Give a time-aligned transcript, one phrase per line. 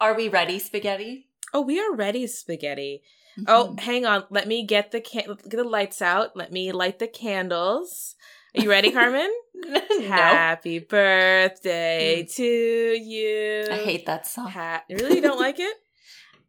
[0.00, 1.26] Are we ready, spaghetti?
[1.52, 3.02] Oh, we are ready, spaghetti.
[3.46, 4.24] Oh, hang on.
[4.30, 6.36] Let me get the can- get the lights out.
[6.36, 8.14] Let me light the candles.
[8.56, 9.30] Are you ready, Carmen?
[9.54, 9.80] no.
[10.08, 13.66] Happy birthday to you.
[13.70, 14.48] I hate that song.
[14.50, 15.76] Ha- really, you don't like it?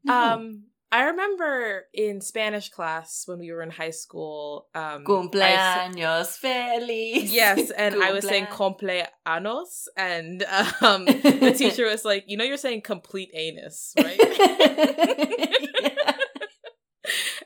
[0.04, 0.16] No.
[0.16, 0.64] Um,
[0.94, 4.68] I remember in Spanish class when we were in high school.
[4.76, 7.32] Um, Cumpleaños feliz.
[7.32, 10.44] yes, and I was saying Cumplea- cumpleaños, and
[10.82, 14.20] um, the teacher was like, "You know, you're saying complete anus, right?"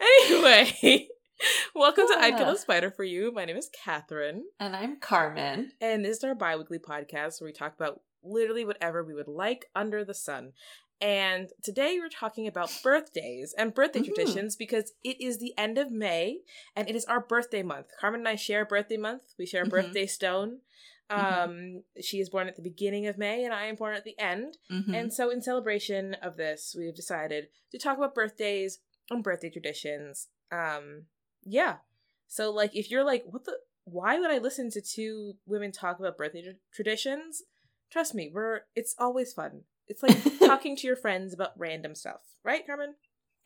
[0.02, 1.08] anyway,
[1.76, 2.56] welcome to I'd Kill a Ah.
[2.56, 3.32] Spider for You.
[3.32, 5.72] My name is Catherine, and I'm Carmen.
[5.80, 9.68] and this is our biweekly podcast where we talk about literally whatever we would like
[9.76, 10.54] under the sun.
[11.02, 14.06] And today we're talking about birthdays and birthday Mhm.
[14.06, 16.42] traditions because it is the end of May
[16.76, 17.88] and it is our birthday month.
[18.00, 19.34] Carmen and I share a birthday month.
[19.38, 19.72] We share a Mhm.
[19.72, 20.62] birthday stone.
[21.10, 21.16] Mhm.
[21.18, 24.18] Um, she is born at the beginning of May and I am born at the
[24.18, 24.58] end.
[24.72, 24.96] Mhm.
[24.96, 28.80] And so, in celebration of this, we've decided to talk about birthdays
[29.12, 30.30] and birthday traditions.
[30.52, 31.08] Um,
[31.44, 31.80] yeah.
[32.28, 33.60] So, like, if you're like, what the?
[33.84, 37.44] Why would I listen to two women talk about birthday tra- traditions?
[37.92, 38.62] Trust me, we're.
[38.74, 39.66] It's always fun.
[39.88, 42.96] It's like talking to your friends about random stuff, right, Carmen?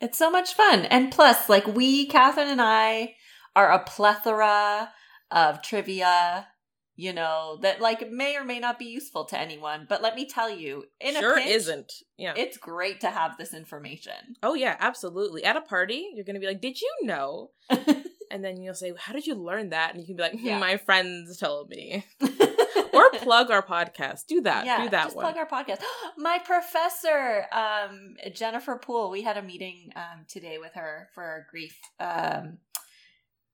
[0.01, 0.85] It's so much fun.
[0.85, 3.15] And plus, like we, Catherine and I,
[3.55, 4.91] are a plethora
[5.31, 6.47] of trivia,
[6.95, 9.85] you know, that like may or may not be useful to anyone.
[9.89, 11.93] But let me tell you, in sure, a pinch, isn't.
[12.17, 12.33] Yeah.
[12.37, 14.35] it's great to have this information.
[14.43, 15.43] oh yeah, absolutely.
[15.43, 17.51] At a party, you're gonna be like, "Did you know?"
[18.31, 20.45] And then you'll say, "How did you learn that?" And you can be like, hmm,
[20.45, 20.59] Yeah.
[20.59, 22.05] "My friends told me."
[22.93, 24.25] or plug our podcast.
[24.27, 24.65] Do that.
[24.65, 25.31] yeah, Do that just one.
[25.33, 25.81] plug our podcast.
[26.17, 29.09] My professor, um, Jennifer Poole.
[29.09, 32.57] We had a meeting um, today with her for our grief um,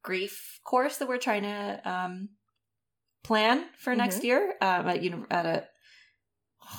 [0.04, 2.30] grief course that we're trying to um,
[3.24, 4.26] plan for next Mm-hmm.
[4.26, 5.68] year um, at uni- at a.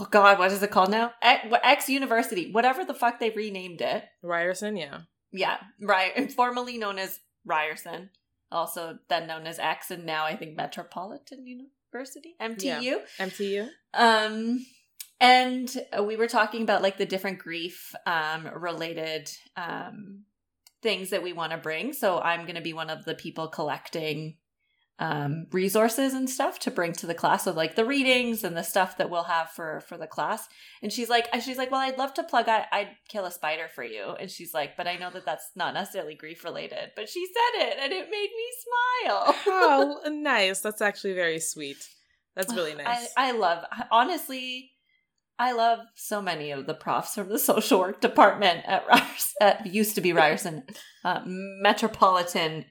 [0.00, 1.12] Oh God, what is it called now?
[1.22, 4.04] X, X University, whatever the fuck they renamed it.
[4.20, 5.02] Ryerson, yeah.
[5.30, 6.32] Yeah, right.
[6.36, 8.10] Formerly known as Ryerson,
[8.50, 11.44] also then known as X, and now I think Metropolitan
[11.92, 13.00] University, MTU.
[13.18, 13.68] MTU.
[13.94, 14.66] Um,
[15.20, 20.24] and we were talking about like the different grief um related um
[20.82, 21.92] things that we want to bring.
[21.92, 24.36] So I'm going to be one of the people collecting
[24.98, 28.62] um resources and stuff to bring to the class so like the readings and the
[28.62, 30.48] stuff that we'll have for for the class
[30.82, 33.68] and she's like she's like well i'd love to plug I, i'd kill a spider
[33.74, 37.10] for you and she's like but i know that that's not necessarily grief related but
[37.10, 40.60] she said it and it made me smile Oh, nice.
[40.60, 41.76] That's actually very sweet.
[42.34, 43.08] That's really nice.
[43.16, 44.70] I, I love honestly
[45.38, 49.66] I love so many of the profs from the social work department at Ryerson, at
[49.66, 50.64] used to be Ryerson
[51.04, 52.64] uh, Metropolitan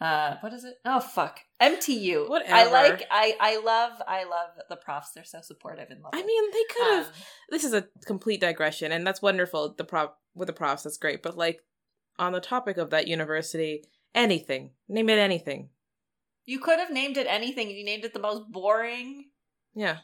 [0.00, 0.74] uh what is it?
[0.84, 1.40] Oh fuck.
[1.60, 2.28] MTU.
[2.28, 2.54] Whatever.
[2.54, 5.10] I like I I love I love the profs.
[5.12, 6.20] They're so supportive and lovely.
[6.20, 7.06] I mean, they could have.
[7.06, 7.12] Um,
[7.50, 9.74] this is a complete digression, and that's wonderful.
[9.76, 11.22] The prop with the profs, that's great.
[11.22, 11.60] But like
[12.18, 15.70] on the topic of that university, anything, name it anything.
[16.46, 17.70] you could have named it anything.
[17.70, 19.26] You named it the most boring
[19.74, 19.98] Yeah,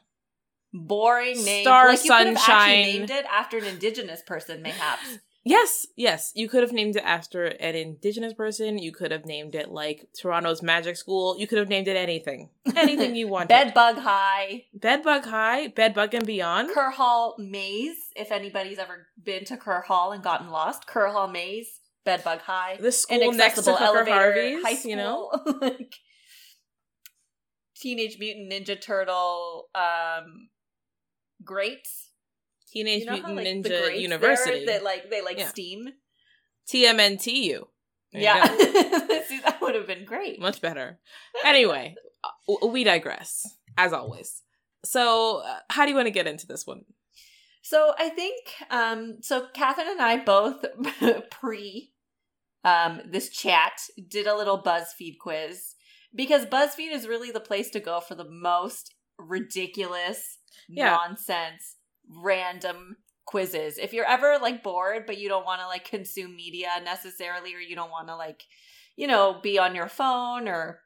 [0.72, 1.65] boring name.
[1.65, 2.83] Star like you could have Sunshine.
[2.83, 5.19] named it after an indigenous person, mayhaps.
[5.44, 6.32] Yes, yes.
[6.34, 8.78] You could have named it after an indigenous person.
[8.78, 11.38] You could have named it like Toronto's Magic School.
[11.38, 12.49] You could have named it anything.
[12.77, 13.49] Anything you wanted.
[13.49, 14.65] Bedbug High.
[14.72, 16.71] Bedbug High, Bedbug and Beyond.
[16.72, 21.28] Kerr Hall Maze, if anybody's ever been to Kerr Hall and gotten lost, Kerr Hall
[21.28, 25.31] Maze, Bedbug High, the school next to elevator, Harvey's, high school, you know?
[25.60, 25.94] like
[27.77, 30.49] Teenage Mutant Ninja Turtle, um,
[31.44, 32.10] greats.
[32.74, 34.66] Teenage You know how, Mutant like, the Ninja greats University.
[34.66, 35.48] that like they like Yeah.
[35.48, 35.88] steam.
[36.70, 37.64] TMNTU.
[38.12, 38.46] There yeah.
[39.28, 40.40] See, that would have been great.
[40.40, 40.98] Much better.
[41.44, 41.94] Anyway,
[42.66, 43.46] we digress,
[43.76, 44.42] as always.
[44.84, 46.82] So, uh, how do you want to get into this one?
[47.62, 48.34] So I think
[48.71, 50.65] um so Catherine and I both
[51.30, 51.92] pre
[52.62, 53.72] um this chat
[54.09, 55.74] did a little BuzzFeed quiz
[56.15, 60.38] because BuzzFeed is really the place to go for the most ridiculous
[60.68, 60.91] Yeah.
[60.91, 61.77] nonsense
[62.09, 62.97] random
[63.27, 63.78] quizzes.
[63.78, 67.60] If you're ever like bored but you don't want to like consume media necessarily or
[67.60, 68.42] you don't want to like
[68.97, 70.80] you know be on your phone or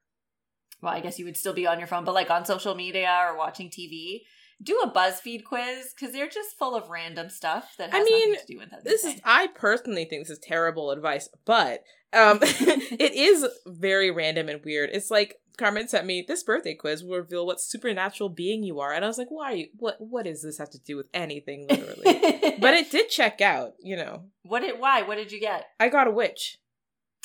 [0.81, 3.27] well I guess you would still be on your phone but like on social media
[3.29, 4.23] or watching TV
[4.63, 8.47] do a BuzzFeed quiz because they're just full of random stuff that I mean, nothing
[8.47, 8.91] to do with anything.
[8.91, 14.49] This is, I personally think this is terrible advice, but um, it is very random
[14.49, 14.91] and weird.
[14.93, 18.93] It's like Carmen sent me this birthday quiz will reveal what supernatural being you are,
[18.93, 19.69] and I was like, why are you?
[19.77, 22.55] What What does this have to do with anything, literally?
[22.61, 23.75] but it did check out.
[23.81, 25.03] You know, what did why?
[25.03, 25.67] What did you get?
[25.79, 26.59] I got a witch.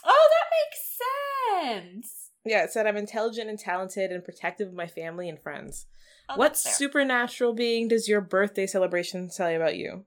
[0.05, 2.29] Oh, that makes sense.
[2.45, 5.85] Yeah, it said I'm intelligent and talented and protective of my family and friends.
[6.29, 10.05] Oh, what supernatural being does your birthday celebration tell you about you?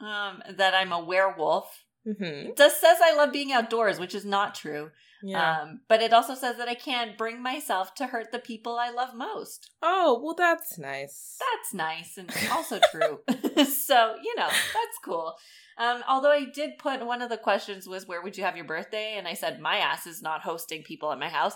[0.00, 1.84] um, that I'm a werewolf.
[2.06, 2.50] Mm-hmm.
[2.50, 4.90] It just says I love being outdoors, which is not true.
[5.22, 5.62] Yeah.
[5.62, 8.90] Um, but it also says that I can't bring myself to hurt the people I
[8.90, 9.72] love most.
[9.82, 11.36] oh, well, that's nice.
[11.40, 13.20] That's nice and also true.
[13.64, 15.34] so, you know, that's cool.
[15.76, 18.64] Um, although I did put one of the questions was where would you have your
[18.64, 19.16] birthday?
[19.18, 21.54] And I said my ass is not hosting people at my house.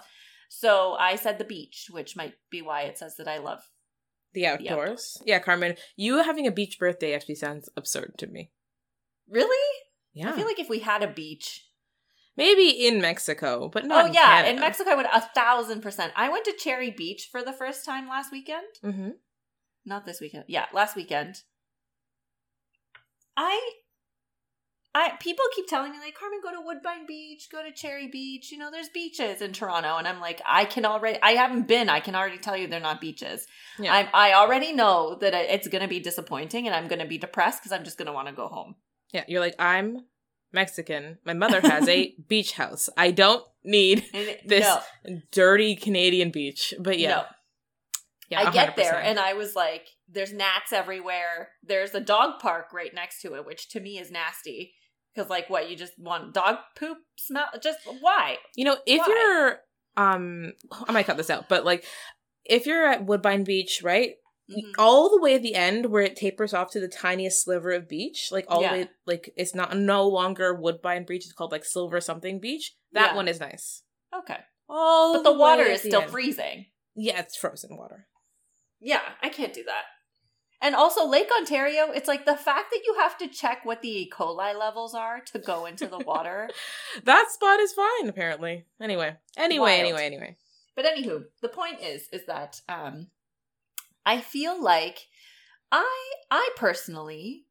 [0.48, 3.62] So I said the beach, which might be why it says that I love.
[4.34, 4.70] The outdoors.
[4.70, 5.22] outdoors.
[5.24, 8.50] Yeah, Carmen, you having a beach birthday actually sounds absurd to me.
[9.28, 9.78] Really?
[10.12, 10.32] Yeah.
[10.32, 11.66] I feel like if we had a beach.
[12.36, 14.54] Maybe in Mexico, but not oh in yeah, Canada.
[14.54, 16.14] in Mexico I would a thousand percent.
[16.16, 18.66] I went to Cherry Beach for the first time last weekend.
[18.82, 19.10] Mm-hmm.
[19.84, 20.44] Not this weekend.
[20.48, 21.42] Yeah, last weekend.
[23.36, 23.72] I
[24.94, 28.52] I people keep telling me like Carmen go to Woodbine Beach, go to Cherry Beach,
[28.52, 31.88] you know, there's beaches in Toronto and I'm like I can already I haven't been,
[31.88, 33.46] I can already tell you they're not beaches.
[33.78, 33.94] Yeah.
[33.94, 37.18] I I already know that it's going to be disappointing and I'm going to be
[37.18, 38.76] depressed cuz I'm just going to want to go home.
[39.12, 40.04] Yeah, you're like, I'm
[40.52, 41.18] Mexican.
[41.24, 42.90] My mother has a beach house.
[42.96, 44.04] I don't need
[44.44, 44.64] This-
[45.06, 46.74] no, dirty Canadian beach.
[46.78, 47.08] But yeah.
[47.08, 47.24] no.
[48.28, 51.52] yeah I get there and I was like, there's gnats everywhere.
[51.62, 54.74] There's a dog park right next to it, which to me is nasty.
[55.14, 57.46] Because like what, you just want dog poop smell?
[57.62, 58.36] Just why?
[58.56, 59.06] You know, if Why?
[59.08, 59.58] you're
[59.96, 60.52] um
[60.88, 61.84] I might cut this out, but like
[62.44, 64.12] if you're at Woodbine Beach, right?
[64.50, 64.72] Mhm.
[64.78, 67.88] All the way at the end where it tapers off to the tiniest sliver of
[67.88, 68.72] beach, like all Yeah.
[68.74, 72.74] the way like it's not no longer Woodbine Beach, it's called like Silver something beach.
[72.92, 73.16] That Yeah.
[73.16, 73.82] one is nice.
[74.14, 74.38] Okay.
[74.68, 76.10] All But the way water at is the still end.
[76.10, 76.66] freezing.
[76.94, 78.08] Yeah, it's frozen water.
[78.80, 79.84] Yeah, I can't do that.
[80.62, 83.88] And also Lake Ontario, it's like the fact that you have to check what the
[83.88, 84.10] E.
[84.10, 86.48] coli levels are to go into the water.
[87.04, 88.64] That spot is fine, apparently.
[88.80, 89.16] Anyway.
[89.36, 89.80] Anyway, Wild.
[89.80, 90.36] anyway, anyway.
[90.76, 93.08] But anywho, the point is is that um
[94.06, 95.08] I feel like
[95.72, 97.46] I I personally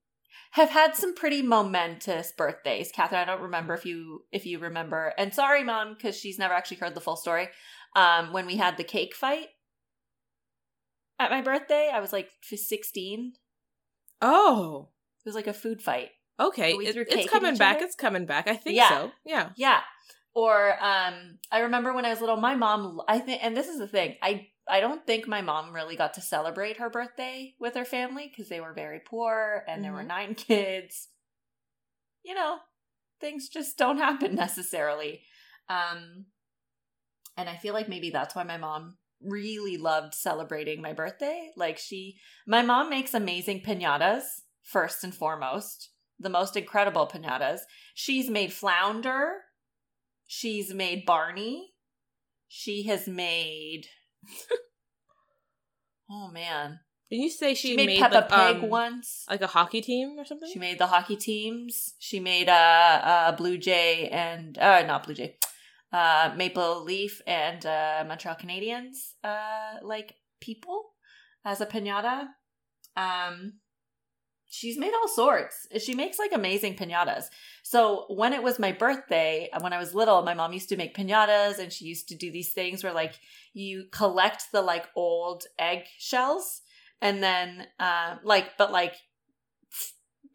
[0.52, 2.92] have had some pretty momentous birthdays.
[2.92, 5.14] Catherine, I don't remember if you if you remember.
[5.18, 7.50] And sorry, mom, because she's never actually heard the full story.
[7.96, 9.48] Um, when we had the cake fight
[11.22, 13.34] at my birthday, I was like sixteen.
[14.22, 14.90] Oh.
[15.26, 16.10] It was like a food fight.
[16.40, 16.72] Okay.
[16.74, 17.78] It- it's coming back.
[17.78, 17.86] other?
[17.86, 18.48] It's coming back.
[18.48, 18.90] I think Yeah.
[18.90, 19.12] so.
[19.26, 19.50] Yeah.
[19.56, 19.82] Yeah.
[20.34, 23.78] Or um I remember when I was little my mom I think and this is
[23.80, 24.16] the thing.
[24.22, 28.28] I I don't think my mom really got to celebrate her birthday with her family
[28.30, 30.08] because they were very poor and there were Mhm.
[30.08, 31.10] nine kids.
[32.24, 32.60] You know,
[33.20, 35.24] things just don't happen necessarily.
[35.70, 36.26] Um
[37.38, 41.52] and I feel like maybe that's why my mom really loved celebrating my birthday.
[41.56, 44.24] Like she my mom makes amazing piñatas
[44.64, 45.90] first and foremost.
[46.20, 47.62] The most incredible piñatas.
[47.94, 49.34] She's made flounder.
[50.28, 51.74] She's made Barney.
[52.48, 53.88] She has made.
[56.10, 56.80] oh man,
[57.10, 59.26] Did you say she, she, made, made, Peppa Pig um, once.
[59.30, 60.50] like a hockey team or something?
[60.52, 61.94] She made the hockey teams.
[61.98, 65.38] She made a uh, uh, Blue Jay and uh, not Blue Jay,
[65.92, 70.92] uh, Maple Leaf and uh, Montreal Canadiens, uh, like people
[71.46, 72.28] as a pinata.
[72.96, 73.54] Um,
[74.50, 75.68] she's made all sorts.
[75.80, 77.26] She makes like amazing pinatas.
[77.64, 80.78] So when it was my birthday, uh, when I was little, my mom used to
[80.78, 83.16] make pinatas, and she used to do these things where like
[83.54, 86.62] you collect the like old egg shells,
[87.02, 88.96] and then uh, like but like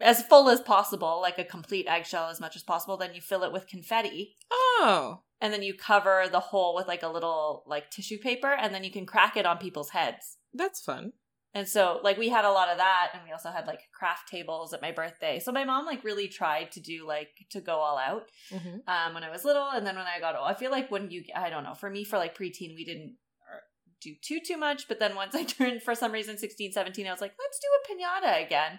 [0.01, 2.97] as full as possible, like a complete eggshell as much as possible.
[2.97, 5.23] Then you fill it with confetti, Oh.
[5.41, 8.85] and then you cover the hole with like a little like tissue paper, and then
[8.85, 10.37] you can crack it on people's heads.
[10.55, 11.13] That's fun.
[11.55, 14.29] And so, like, we had a lot of that, and we also had like craft
[14.29, 15.39] tables at my birthday.
[15.41, 18.81] So my mom like really tried to do like to go all out Mm-hmm.
[18.87, 21.11] um, when I was little, and then when I got old, I feel like when
[21.11, 23.17] you, I don't know, for me for like preteen, we didn't
[23.51, 23.61] uh,
[24.03, 24.87] do too too much.
[24.87, 27.69] But then once I turned for some reason 16, 17, I was like, let's do
[27.73, 28.79] a pinata again.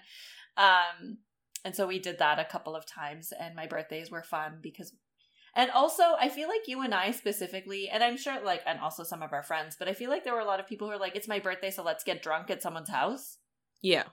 [0.57, 1.19] Um,
[1.63, 4.93] and so we did that a couple of times, and my birthdays were fun because.
[5.55, 9.03] And also, I feel like you and I specifically, and I'm sure, like, and also
[9.03, 10.93] some of our friends, but I feel like there were a lot of people who
[10.93, 13.37] were like, "It's my birthday, so let's get drunk at someone's house."
[13.81, 14.03] Yeah.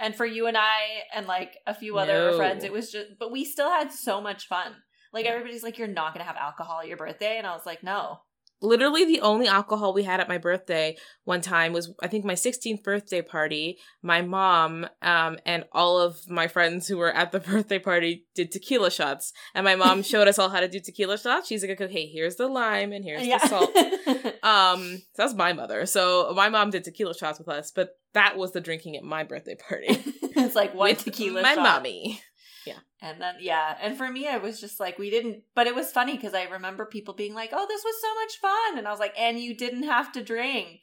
[0.00, 2.36] And for you and I and like a few other No.
[2.36, 4.72] friends, it was just, but we still had so much fun.
[5.12, 7.82] Like everybody's like, you're not gonna have alcohol at your birthday, and I was like,
[7.84, 8.20] no.
[8.60, 12.34] Literally, the only alcohol we had at my birthday one time was, I think, my
[12.34, 13.78] 16th birthday party.
[14.02, 18.50] My mom um, and all of my friends who were at the birthday party did
[18.52, 19.32] tequila shots.
[19.54, 21.48] And my mom showed us all how to do tequila shots.
[21.48, 23.70] She's like, okay, here's the lime and here's the salt.
[24.44, 25.86] Um, so that's my mother.
[25.86, 29.24] So my mom did tequila shots with us, but that was the drinking at my
[29.24, 29.86] birthday party.
[29.88, 31.62] it's like one with tequila my shot.
[31.62, 32.20] mommy.
[33.04, 35.42] And then yeah, and for me, I was just like, we didn't.
[35.54, 38.38] But it was funny because I remember people being like, "Oh, this was so much
[38.40, 40.80] fun," and I was like, "And you didn't have to drink."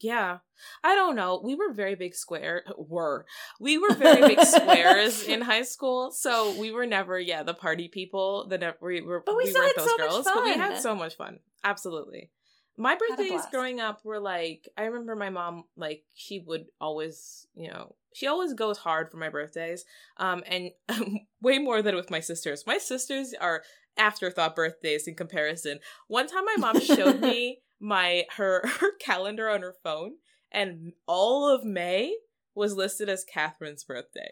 [0.00, 0.38] Yeah.
[0.82, 1.40] I don't know.
[1.42, 3.24] We were very big square were.
[3.60, 6.10] We were very big squares in high school.
[6.10, 8.48] So we were never, yeah, the party people.
[8.48, 10.24] The ne- we were But we we still had those so much girls.
[10.24, 11.38] But we had so much fun.
[11.62, 12.30] Absolutely.
[12.76, 17.68] My birthdays growing up were like I remember my mom like she would always, you
[17.68, 19.84] know, she always goes hard for my birthdays.
[20.16, 20.70] Um and
[21.42, 22.64] way more than with my sisters.
[22.66, 23.62] My sisters are
[23.96, 25.80] afterthought birthdays in comparison.
[26.08, 30.12] One time my mom showed me my her her calendar on her phone
[30.50, 32.16] and all of May
[32.54, 34.28] was listed as Catherine's birthday.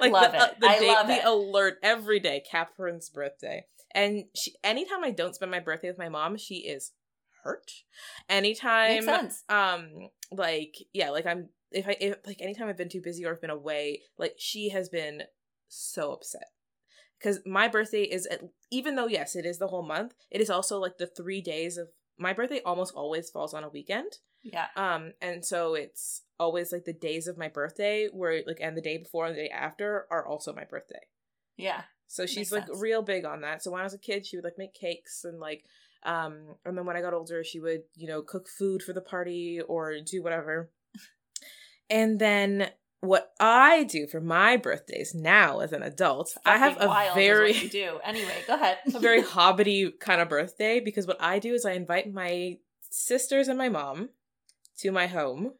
[0.00, 0.60] like love the, uh, it.
[0.60, 1.24] the I date, love the it.
[1.24, 3.64] alert every day, Catherine's birthday.
[3.94, 6.92] And she anytime I don't spend my birthday with my mom, she is
[7.44, 7.70] hurt.
[8.28, 9.08] Anytime
[9.48, 13.32] um like yeah, like I'm if I if like anytime I've been too busy or
[13.32, 15.22] I've been away, like she has been
[15.68, 16.48] so upset.
[17.22, 20.50] Cuz my birthday is at, even though yes, it is the whole month, it is
[20.50, 24.18] also like the 3 days of my birthday almost always falls on a weekend.
[24.42, 24.66] Yeah.
[24.76, 28.82] Um, and so it's always like the days of my birthday where like and the
[28.82, 31.06] day before and the day after are also my birthday.
[31.56, 31.82] Yeah.
[32.06, 32.80] So she's Makes like sense.
[32.80, 33.62] real big on that.
[33.62, 35.64] So when I was a kid, she would like make cakes and like
[36.04, 39.00] um and then when I got older, she would, you know, cook food for the
[39.00, 40.70] party or do whatever.
[41.88, 47.12] And then what I do for my birthdays now as an adult, I have a
[47.14, 47.98] very you do.
[48.04, 48.78] Anyway, go ahead.
[48.94, 52.58] a very hobbity kind of birthday because what I do is I invite my
[52.90, 54.10] sisters and my mom
[54.78, 55.52] to my home.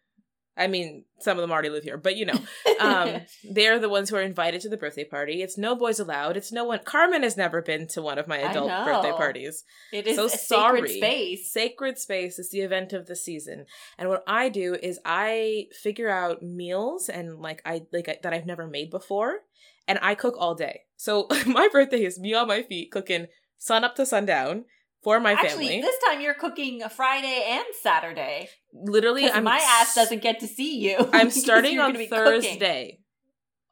[0.61, 2.39] I mean, some of them already live here, but you know,
[2.81, 5.43] um, they're the ones who are invited to the birthday party.
[5.43, 6.37] It's no boys allowed.
[6.37, 6.81] It's no one.
[6.85, 9.65] Carmen has never been to one of my adult birthday parties.
[9.93, 10.81] it is so sorry.
[10.81, 11.53] sacred space.
[11.53, 13.65] Sacred space is the event of the season,
[13.99, 18.35] and what I do is I figure out meals and like I like I, that
[18.35, 19.41] I've never made before,
[19.89, 20.83] and I cook all day.
[20.97, 23.27] So my birthday is me on my feet cooking
[23.59, 24.65] sun up to sundown
[25.03, 25.81] for my Actually, family.
[25.81, 28.49] this time you're cooking a Friday and Saturday.
[28.73, 30.97] Literally, I'm my ass doesn't get to see you.
[31.13, 32.11] I'm starting on gonna cooking.
[32.11, 32.99] Thursday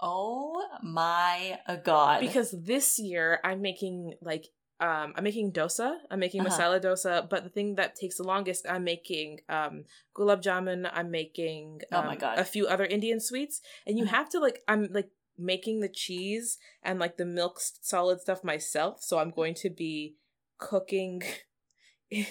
[0.00, 2.20] Oh my god!
[2.20, 4.46] because this year I'm making like
[4.80, 5.96] um I'm making dosa.
[6.10, 6.50] I'm making Uh-huh.
[6.56, 9.84] masala dosa, but the thing that takes the longest, I'm making um
[10.16, 10.88] gulab jamun.
[10.92, 12.38] I'm making Oh my um, God.
[12.38, 14.16] a few other Indian sweets, and you Uh-huh.
[14.16, 19.02] have to like I'm like making the cheese and like the milk solid stuff myself.
[19.02, 20.14] So I'm going to be
[20.58, 21.22] cooking.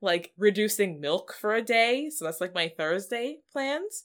[0.00, 4.04] like reducing milk for a day so that's like my thursday plans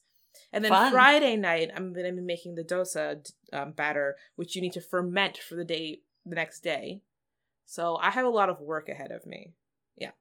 [0.53, 0.91] and then Fun.
[0.91, 3.19] friday night i'm gonna be making the dosa
[3.53, 7.01] um, batter which you need to ferment for the day the next day
[7.65, 9.53] so i have a lot of work ahead of me
[9.97, 10.11] Yeah.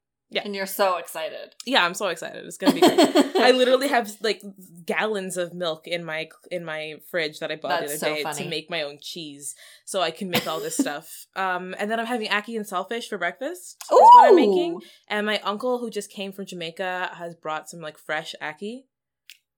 [0.44, 1.54] And you're so excited.
[1.64, 2.98] yeah i'm so excited it's gonna be great
[3.36, 4.42] i literally have like
[4.84, 8.14] gallons of milk in my in my fridge that i bought That's the other so
[8.16, 8.42] day funny.
[8.44, 9.54] to make my own cheese
[9.84, 13.04] so i can make all this stuff um and then i'm having ackee and saltfish
[13.08, 17.34] for breakfast is what i'm making and my uncle who just came from Jamaica has
[17.34, 18.82] brought some like fresh ackee.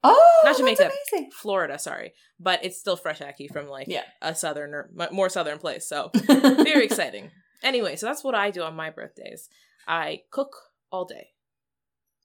[0.04, 0.90] Oh, Not that's Jamaica.
[1.12, 1.30] amazing.
[1.32, 2.12] Florida, sorry.
[2.38, 4.04] But it's still fresh ackee from like Yeah.
[4.22, 5.88] a southern or more southern place.
[5.88, 7.30] So very exciting.
[7.64, 9.48] Anyway, so that's what I do on my birthdays.
[9.88, 10.52] I cook
[10.92, 11.28] all day.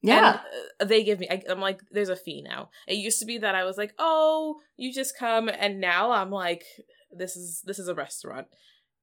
[0.01, 0.29] yeah.
[0.29, 0.39] And,
[0.82, 2.70] uh, they give me, I, I'm like, there's a fee now.
[2.88, 5.50] It used to be that I was like, oh, you just come.
[5.50, 6.63] And now I'm like,
[7.12, 8.48] this is, this is a restaurant.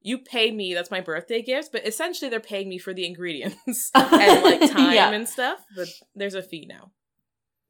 [0.02, 3.90] You pay me, that's my birthday gift, but essentially they're paying me for the ingredients
[3.94, 5.10] and like time Yeah.
[5.10, 5.58] and stuff.
[5.76, 6.92] But there's a fee now.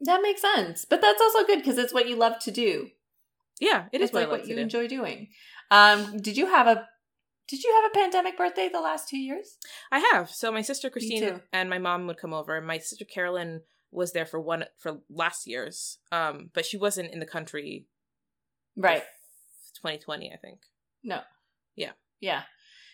[0.02, 0.84] That makes sense.
[0.84, 2.88] But that's also good because it's what you love to do.
[3.60, 4.60] Yeah, it is it's what like what you do.
[4.62, 5.28] enjoy doing.
[5.70, 6.88] Um, did you have a
[7.50, 9.58] did you have a pandemic birthday the last two years?
[9.90, 10.30] I have.
[10.30, 12.60] So my sister Christine and my mom would come over.
[12.60, 17.18] My sister Carolyn was there for one for last year's, um, but she wasn't in
[17.18, 17.86] the country.
[18.76, 19.02] Right.
[19.74, 20.60] 2020, I think.
[21.02, 21.22] No.
[21.74, 21.92] Yeah.
[22.20, 22.42] Yeah.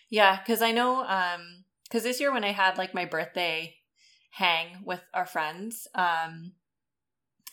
[0.09, 0.39] Yeah.
[0.43, 3.75] Cause I know, um, cause this year when I had like my birthday
[4.31, 6.53] hang with our friends, um,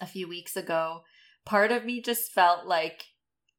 [0.00, 1.02] a few weeks ago,
[1.44, 3.04] part of me just felt like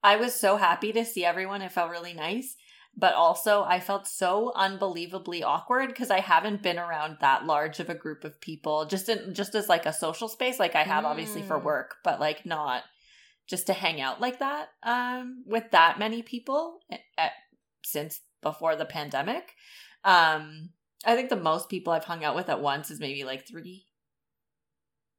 [0.03, 1.61] I was so happy to see everyone.
[1.61, 2.55] It felt really nice.
[2.97, 7.89] But also, I felt so unbelievably awkward because I haven't been around that large of
[7.89, 10.59] a group of people, just in, just as like a social space.
[10.59, 11.63] Like I have obviously for Mm.
[11.63, 12.83] work, but like not
[13.47, 17.29] just to hang out like that um, with that many people eh, eh,
[17.83, 19.51] since before the pandemic.
[20.05, 20.69] Um,
[21.05, 23.85] I think the most people I've hung out with at once is maybe like three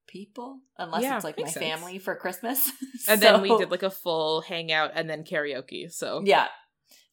[0.07, 1.63] people, unless Yeah, it's like my sense.
[1.63, 2.71] family for Christmas.
[3.07, 5.91] And then we did like a full hangout and then karaoke.
[5.91, 6.47] So yeah.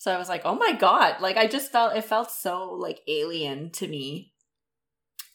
[0.05, 1.23] So I was like, oh my God.
[1.23, 4.35] Like I just felt it felt so like alien to me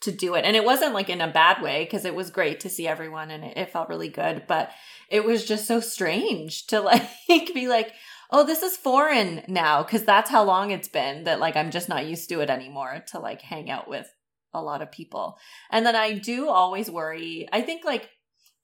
[0.02, 0.46] to do it.
[0.46, 3.32] And it wasn't like in a bad way because it was great to see everyone
[3.32, 4.44] and it, it felt really good.
[4.48, 4.70] But
[5.10, 7.94] it was just so strange to like be like,
[8.30, 9.82] oh, this is foreign now.
[9.82, 13.04] Cause that's how long it's been that like I'm just not used to it anymore
[13.08, 14.08] to like hang out with
[14.54, 15.40] a lot of people.
[15.72, 17.50] And then I do always worry.
[17.52, 18.08] I think like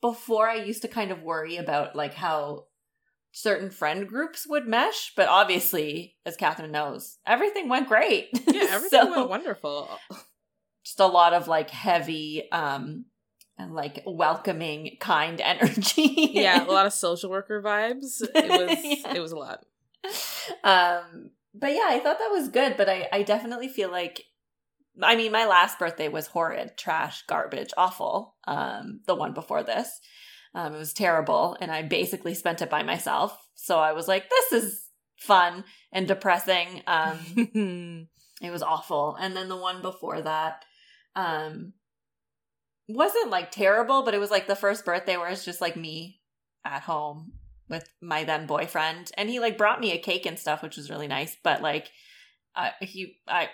[0.02, 2.66] before I used to kind of worry about like how
[3.36, 8.30] certain friend groups would mesh, but obviously, as Catherine knows, everything went great.
[8.48, 9.90] Yeah, everything so, went wonderful.
[10.86, 13.06] Just a lot of like heavy um
[13.58, 16.32] and like welcoming kind energy.
[16.32, 18.24] yeah, a lot of social worker vibes.
[18.36, 19.14] It was yeah.
[19.14, 19.66] it was a lot.
[20.64, 24.24] Um but yeah, I thought that was good, but I I definitely feel like
[25.04, 28.36] I mean, my last birthday was horrid, trash, garbage, awful.
[28.48, 30.00] Um, the one before this,
[30.56, 33.38] um, it was terrible, and I basically spent it by myself.
[33.56, 34.86] So I was like, "This is
[35.18, 38.08] fun and depressing." Um,
[38.42, 40.64] it was awful, and then the one before that,
[41.14, 41.74] um,
[42.88, 46.22] wasn't like terrible, but it was like the first birthday where it's just like me
[46.64, 47.34] at home
[47.68, 50.90] with my then boyfriend, and he like brought me a cake and stuff, which was
[50.90, 51.36] really nice.
[51.44, 51.92] But like,
[52.56, 53.50] uh, he I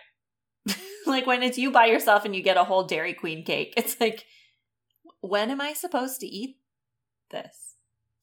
[1.08, 4.00] like when it's you by yourself and you get a whole Dairy Queen cake, it's
[4.00, 4.26] like,
[5.22, 6.58] when am I supposed to eat
[7.32, 7.76] this?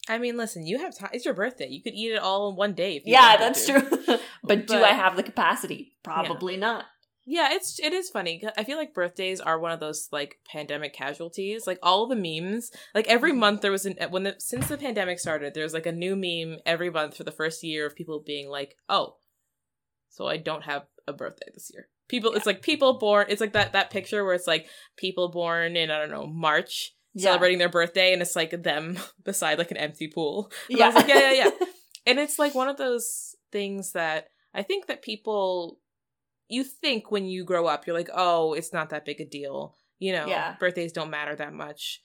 [0.08, 1.10] I mean, listen, you have time.
[1.12, 1.68] It's your birthday.
[1.68, 3.02] You could eat it all in one day.
[3.04, 3.80] yeah, that's to.
[3.80, 3.98] true.
[4.06, 5.96] but, but, do I have the capacity?
[6.02, 6.60] Probably yeah.
[6.60, 6.84] not.
[7.30, 8.42] Yeah, it's it is funny.
[8.56, 11.66] I feel like birthdays are one of those like pandemic casualties.
[11.66, 13.40] Like all the memes, like every mm-hmm.
[13.40, 16.60] month there was an when the since the pandemic started, there's like a new meme
[16.64, 19.16] every month for the first year of people being like, "Oh,
[20.08, 22.38] so I don't have a birthday this year." People, yeah.
[22.38, 23.26] it's like people born.
[23.28, 26.94] It's like that that picture where it's like people born in I don't know March
[27.18, 27.24] yeah.
[27.24, 30.50] celebrating their birthday, and it's like them beside like an empty pool.
[30.68, 31.66] And yeah, like, yeah, yeah, yeah.
[32.06, 35.78] and it's like one of those things that I think that people
[36.48, 39.76] you think when you grow up, you're like, oh, it's not that big a deal.
[39.98, 40.56] You know, yeah.
[40.58, 42.00] birthdays don't matter that much.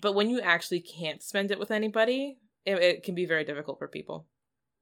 [0.00, 3.78] But when you actually can't spend it with anybody, it, it can be very difficult
[3.78, 4.26] for people.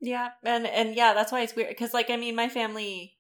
[0.01, 3.17] Yeah, and and yeah, that's why it's weird because like I mean, my family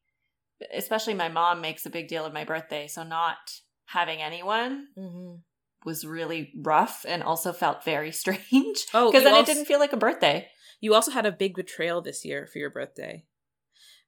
[0.75, 2.87] especially my mom makes a big deal of my birthday.
[2.87, 3.37] So not
[3.87, 5.37] having anyone mm-hmm.
[5.85, 8.87] Was really rough and also felt very strange.
[8.95, 10.49] Oh, because then also, it didn't feel like a birthday.
[10.81, 13.25] You also had a big betrayal this year for your birthday.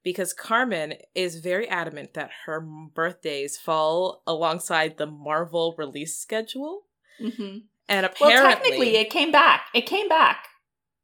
[0.04, 6.84] Because Carmen is very adamant that her birthdays fall alongside the Marvel release schedule.
[7.20, 7.58] Mm-hmm.
[7.88, 9.68] And apparently, well, technically, it came back.
[9.74, 10.46] It came back.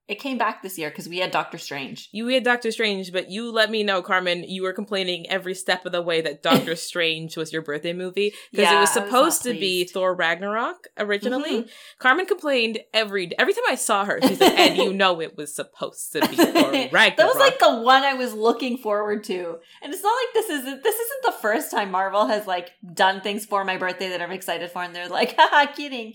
[0.06, 2.10] It came back this year because we had Doctor Strange.
[2.12, 5.86] You had Doctor Strange, but you let me know, Carmen, you were complaining every step
[5.86, 9.12] of the way that Doctor Strange was your birthday movie because yeah, it was supposed
[9.12, 11.60] was to be Thor Ragnarok originally.
[11.60, 11.68] Mm-hmm.
[11.98, 14.20] Carmen complained every every time I saw her.
[14.20, 17.58] She said, "And you know it was supposed to be Thor Ragnarok." that was like
[17.58, 21.22] the one I was looking forward to, and it's not like this isn't this isn't
[21.24, 24.82] the first time Marvel has like done things for my birthday that I'm excited for,
[24.82, 26.14] and they're like, "Haha, kidding."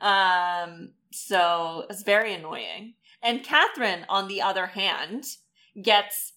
[0.00, 2.94] Um, so it's very annoying.
[3.22, 5.24] And Catherine, on the other hand,
[5.80, 6.34] gets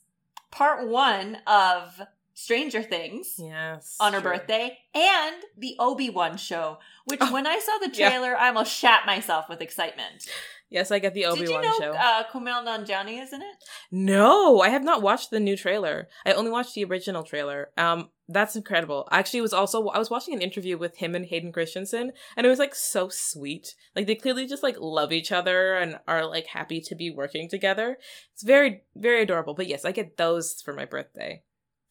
[0.52, 2.02] part one of
[2.34, 7.60] Stranger Things yes, on her birthday and the Obi Wan show, which oh, when I
[7.60, 8.38] saw the trailer, yeah.
[8.40, 10.28] I almost shat myself with excitement.
[10.70, 11.92] Yes, I get the Obi Wan you know, show.
[11.92, 13.56] Uh, Kumail Nanjiani is in it.
[13.92, 16.08] No, I have not watched the new trailer.
[16.26, 17.72] I only watched the original trailer.
[17.78, 19.08] Um, that's incredible.
[19.12, 22.50] Actually, was also I was watching an interview with him and Hayden Christensen, and it
[22.50, 23.76] was like so sweet.
[23.96, 27.50] Like they clearly just like love each other and are like happy to be working
[27.50, 27.98] together.
[28.34, 29.54] It's very very adorable.
[29.54, 31.44] But yes, I get those for my birthday.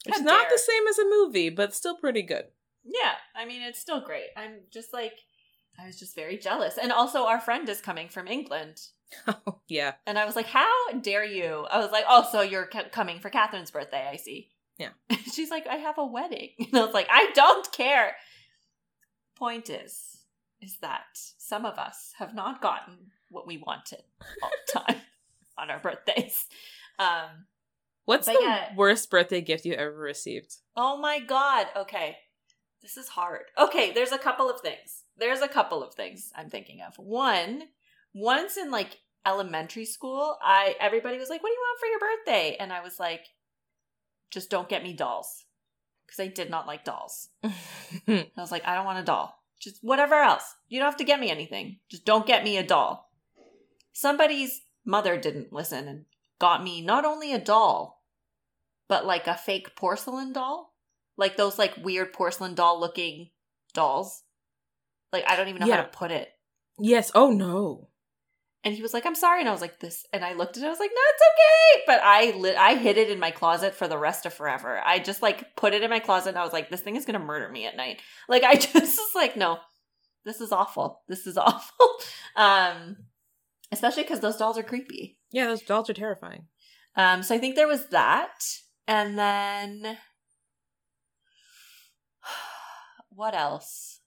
[0.07, 2.45] It's not the same as a movie, but still pretty good.
[2.85, 4.29] Yeah, I mean it's still great.
[4.37, 5.15] I'm just like
[5.79, 6.79] I was just very jealous.
[6.81, 8.81] And also, our friend is coming from England.
[9.27, 9.95] Oh, yeah.
[10.07, 11.67] And I was like, how dare you?
[11.69, 14.51] I was like, oh, so you're coming for Catherine's birthday, I see.
[14.81, 14.89] Yeah.
[15.33, 16.51] She's like, I have a wedding.
[16.59, 18.17] And I was like, I don't care.
[19.37, 20.19] Point is,
[20.61, 22.95] is that some of us have not gotten
[23.31, 24.03] what we wanted
[24.43, 25.01] all the time
[25.59, 26.47] on our birthdays.
[26.99, 27.47] Um,
[28.07, 28.75] What's the yeah.
[28.75, 30.57] worst birthday gift you ever received?
[30.77, 31.67] Oh my God.
[31.77, 32.17] Okay.
[32.83, 33.43] This is hard.
[33.59, 35.05] Okay, there's a couple of things.
[35.19, 36.95] There's a couple of things I'm thinking of.
[36.97, 37.65] One,
[38.15, 41.99] once in like elementary school, I everybody was like, "What do you want for your
[42.01, 43.27] birthday?" And I was like,
[44.31, 45.45] "Just don't get me dolls."
[46.07, 47.29] Because I did not like dolls.
[47.45, 49.43] I was like, "I don't want a doll.
[49.61, 50.55] Just whatever else.
[50.69, 51.79] You don't have to get me anything.
[51.89, 53.11] Just don't get me a doll."
[53.93, 56.05] Somebody's mother didn't listen and
[56.39, 58.03] got me not only a doll,
[58.89, 60.71] but like a fake porcelain doll
[61.21, 63.29] like those like weird porcelain doll looking
[63.75, 64.23] dolls.
[65.13, 65.77] Like I don't even know yeah.
[65.77, 66.31] how to put it.
[66.79, 67.13] Yes.
[67.15, 67.90] Oh no.
[68.63, 70.63] And he was like, "I'm sorry," and I was like, "This," and I looked at
[70.63, 70.67] it.
[70.67, 73.75] I was like, "No, it's okay." But I lit, I hid it in my closet
[73.75, 74.83] for the rest of forever.
[74.85, 77.07] I just like put it in my closet, and I was like, "This thing is
[77.07, 79.59] gonna murder me at night." Like I just was like, "No,
[80.25, 81.03] this is awful.
[81.09, 81.89] This is awful."
[82.37, 82.97] um,
[83.73, 85.19] especially because those dolls are creepy.
[85.33, 86.47] Yeah, those dolls are terrifying.
[86.97, 88.45] Um, so I think there was that,
[88.87, 89.99] and then
[93.11, 94.00] what else?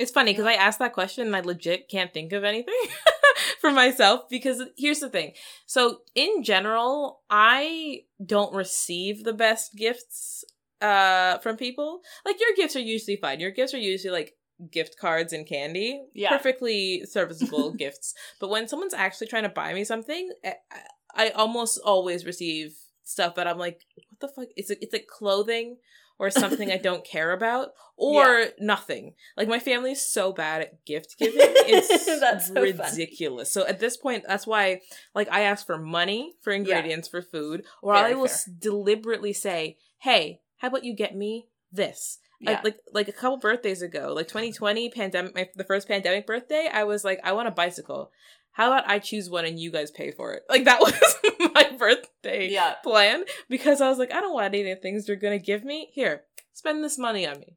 [0.00, 2.74] It's funny because I asked that question and I legit can't think of anything
[3.60, 5.32] for myself because here's the thing.
[5.66, 10.42] So, in general, I don't receive the best gifts
[10.80, 12.00] uh from people.
[12.24, 13.40] Like your gifts are usually fine.
[13.40, 14.36] Your gifts are usually like
[14.72, 16.02] gift cards and candy.
[16.14, 16.30] Yeah.
[16.30, 18.14] Perfectly serviceable gifts.
[18.40, 20.54] But when someone's actually trying to buy me something, I,
[21.14, 24.48] I almost always receive stuff that I'm like, what the fuck?
[24.56, 25.76] It's like, it's like clothing
[26.20, 29.14] or something I don't care about or nothing.
[29.38, 31.40] Like my family's so bad at gift giving.
[31.40, 32.72] It's That's so funny.
[32.72, 33.50] ridiculous.
[33.50, 34.82] So at this point, that's why
[35.14, 39.32] like I ask for money for ingredients for food or Very I will s- deliberately
[39.32, 44.12] say, "Hey, how about you get me this?" I- like like a couple birthdays ago,
[44.14, 48.10] like 2020 pandemic, my, the first pandemic birthday, I was like, I want a bicycle.
[48.52, 50.42] How about I choose one and you guys pay for it?
[50.48, 50.94] Like that was
[51.54, 52.74] my birthday Yeah.
[52.82, 55.64] plan because I was like, I don't want any of the things you're gonna give
[55.64, 55.90] me.
[55.92, 56.22] Here,
[56.52, 57.56] spend this money on me.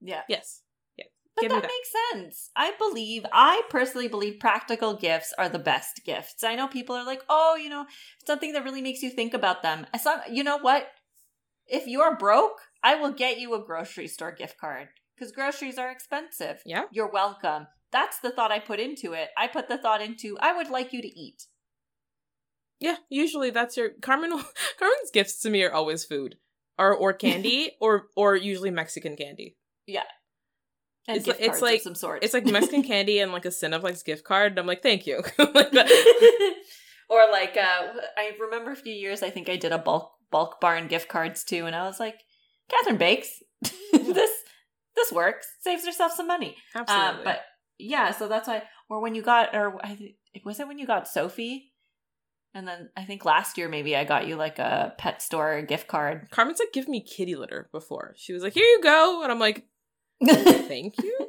[0.00, 0.22] Yeah.
[0.28, 0.62] Yes.
[0.96, 1.06] Yeah.
[1.36, 1.70] But that, that.
[1.70, 2.50] makes sense.
[2.54, 6.44] I believe, I personally believe practical gifts are the best gifts.
[6.44, 7.86] I know people are like, oh, you know,
[8.26, 9.86] something that really makes you think about them.
[10.04, 10.88] Not, you know what?
[11.66, 15.90] If you're broke, I will get you a grocery store gift card because groceries are
[15.90, 16.62] expensive.
[16.64, 16.84] Yeah.
[16.90, 17.66] You're welcome.
[17.92, 19.28] That's the thought I put into it.
[19.36, 21.42] I put the thought into, I would like you to eat.
[22.78, 22.96] Yeah.
[23.10, 24.30] Usually that's your Carmen.
[24.78, 26.36] Carmen's gifts to me are always food,
[26.78, 29.56] or or candy, or or usually Mexican candy.
[29.86, 30.04] Yeah,
[31.08, 32.22] and It's gift li- it's like- some sort.
[32.24, 34.52] It's like Mexican candy and like a Cineplex gift card.
[34.52, 35.22] And I'm like, thank you.
[35.38, 35.72] like
[37.10, 40.60] or like uh I remember a few years I think I did a bulk bulk
[40.60, 42.20] barn gift cards too and I was like
[42.70, 43.42] Catherine bakes
[43.92, 44.30] this
[44.96, 47.06] this works saves herself some money Absolutely.
[47.18, 47.40] um but
[47.78, 50.86] yeah so that's why or when you got or I thi- was it when you
[50.86, 51.72] got Sophie
[52.54, 55.86] and then I think last year maybe I got you like a pet store gift
[55.88, 58.14] card Carmen's like, give me kitty litter before.
[58.16, 59.22] She was like, here you go.
[59.22, 59.66] And I'm like,
[60.26, 61.28] thank you.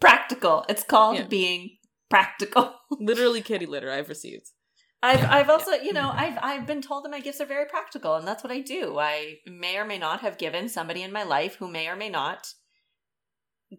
[0.00, 1.24] practical it's called Yeah.
[1.26, 1.76] being
[2.08, 4.46] practical Literally kitty litter I've received.
[5.06, 8.14] I've I've also you know I've I've been told that my gifts are very practical
[8.16, 8.98] and that's what I do.
[8.98, 12.08] I may or may not have given somebody in my life who may or may
[12.08, 12.54] not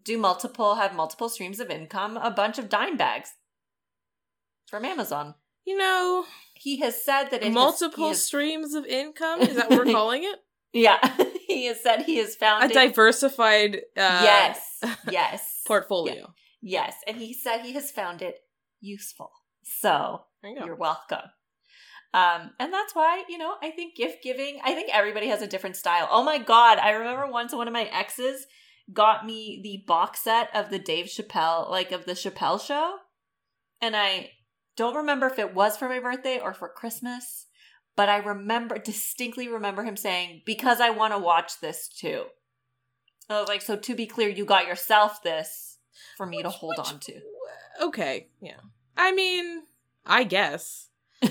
[0.04, 3.32] do multiple have multiple streams of income a bunch of dime bags
[4.68, 5.36] from Amazon.
[5.66, 9.42] You know, He has said that has- multiple he has- streams of income.
[9.42, 10.40] Is that what we're calling it?
[10.74, 11.00] yeah
[11.48, 14.60] he has said he has found A diversified uh, yes
[15.10, 16.34] yes portfolio.
[16.62, 18.36] yes and he said he has found it
[18.82, 19.32] useful.
[19.64, 20.66] So you.
[20.66, 21.30] You're welcome.
[22.14, 25.48] Um, and that's why, you know, I think gift giving, I think everybody has a
[25.48, 26.08] different style.
[26.10, 26.80] Oh my God.
[26.80, 28.48] I remember once one of my exes
[28.92, 32.98] got me the box set of the Dave Chappelle, like of the Chappelle show.
[33.82, 34.32] And I
[34.78, 37.48] don't remember if it was for my birthday or for Christmas,
[37.96, 42.26] but I remember, distinctly remember him saying, because I want to watch this too.
[43.30, 45.78] I was like, so to be clear, you got yourself this
[46.16, 47.20] for me to hold which- on to.
[47.82, 48.62] Okay, yeah.
[48.96, 49.64] I mean,
[50.08, 50.90] I guess.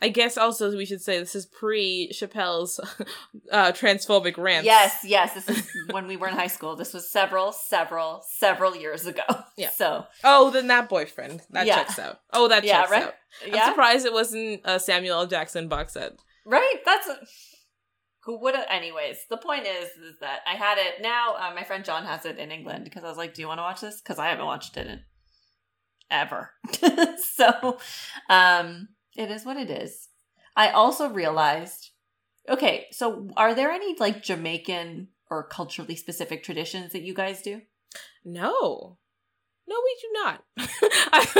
[0.00, 2.78] I guess also we should say this is pre Chappelle's
[3.52, 4.64] uh, transphobic rants.
[4.64, 5.34] Yes, yes.
[5.34, 6.76] This is when we were in high school.
[6.76, 9.22] This was several, several, several years ago.
[9.56, 9.70] Yeah.
[9.70, 11.42] So Oh, then that boyfriend.
[11.50, 11.74] That Yeah.
[11.82, 12.20] checks out.
[12.32, 13.02] Oh, that Yeah, checks right?
[13.04, 13.14] out.
[13.44, 15.26] I'm yeah, surprised it wasn't a Samuel L.
[15.26, 16.12] Jackson box set.
[16.46, 16.76] right.
[16.84, 17.18] That's a,
[18.22, 18.66] who would have.
[18.70, 21.34] Anyways, the point is, is that I had it now.
[21.34, 23.58] Uh, my friend John has it in England because I was like, "Do you want
[23.58, 25.00] to watch this?" Because I haven't watched it in
[26.10, 26.50] ever.
[27.22, 27.78] so,
[28.28, 30.08] um, it is what it is.
[30.56, 31.90] I also realized.
[32.48, 37.60] Okay, so are there any like Jamaican or culturally specific traditions that you guys do?
[38.24, 38.98] No.
[39.68, 40.44] No, we do not.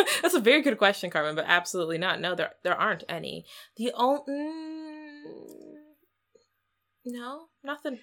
[0.22, 2.20] That's a very good question, Carmen, but absolutely not.
[2.20, 3.46] No, there there aren't any.
[3.78, 5.72] The only mm,
[7.06, 8.00] no, nothing.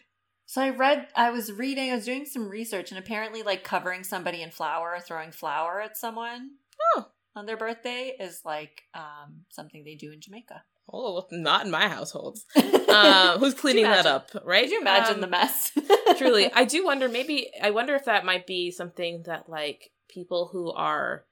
[0.47, 4.03] So I read, I was reading, I was doing some research, and apparently, like covering
[4.03, 6.51] somebody in flour or throwing flour at someone
[6.95, 7.07] Oh.
[7.35, 10.63] on their birthday is like um, something they do in Jamaica.
[10.91, 12.39] Oh, not in my household.
[12.95, 14.11] Uh, who's cleaning that imagine?
[14.11, 14.63] up, right?
[14.63, 15.71] Could you imagine Um, the mess?
[16.17, 20.47] truly i do wonder maybe i wonder if that might be something that like people
[20.53, 21.25] who are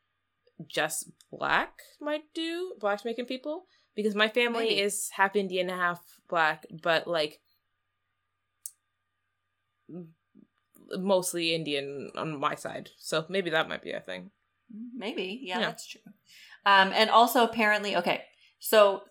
[0.67, 3.63] just black might do black jamaican people
[3.95, 4.81] because my family Maybe.
[4.81, 7.39] is half indian and half black but like
[10.97, 14.31] mostly indian on my side so maybe that might be a thing
[14.95, 15.65] Maybe, yeah, Yeah.
[15.67, 16.01] that's true.
[16.65, 18.23] Um, and also, apparently, okay,
[18.57, 19.03] so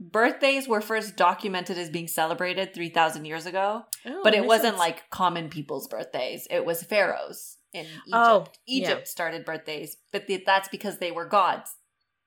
[0.00, 3.82] birthdays were first documented as being celebrated three thousand years ago.
[4.06, 4.78] Oh, but it wasn't sense.
[4.78, 6.46] like common people's birthdays.
[6.50, 8.08] It was pharaohs in Egypt.
[8.14, 9.04] Oh, Egypt yeah.
[9.10, 11.70] started birthdays, but th- that's because they were gods.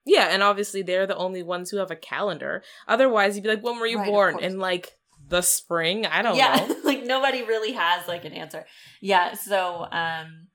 [0.05, 3.63] yeah and obviously they're the only ones who have a calendar otherwise you'd be like
[3.63, 4.91] when were you Right, born and like
[5.27, 6.05] the spring.
[6.05, 6.75] I don't yeah, know.
[6.83, 8.65] like nobody really has like an answer.
[9.01, 10.47] Yeah, so um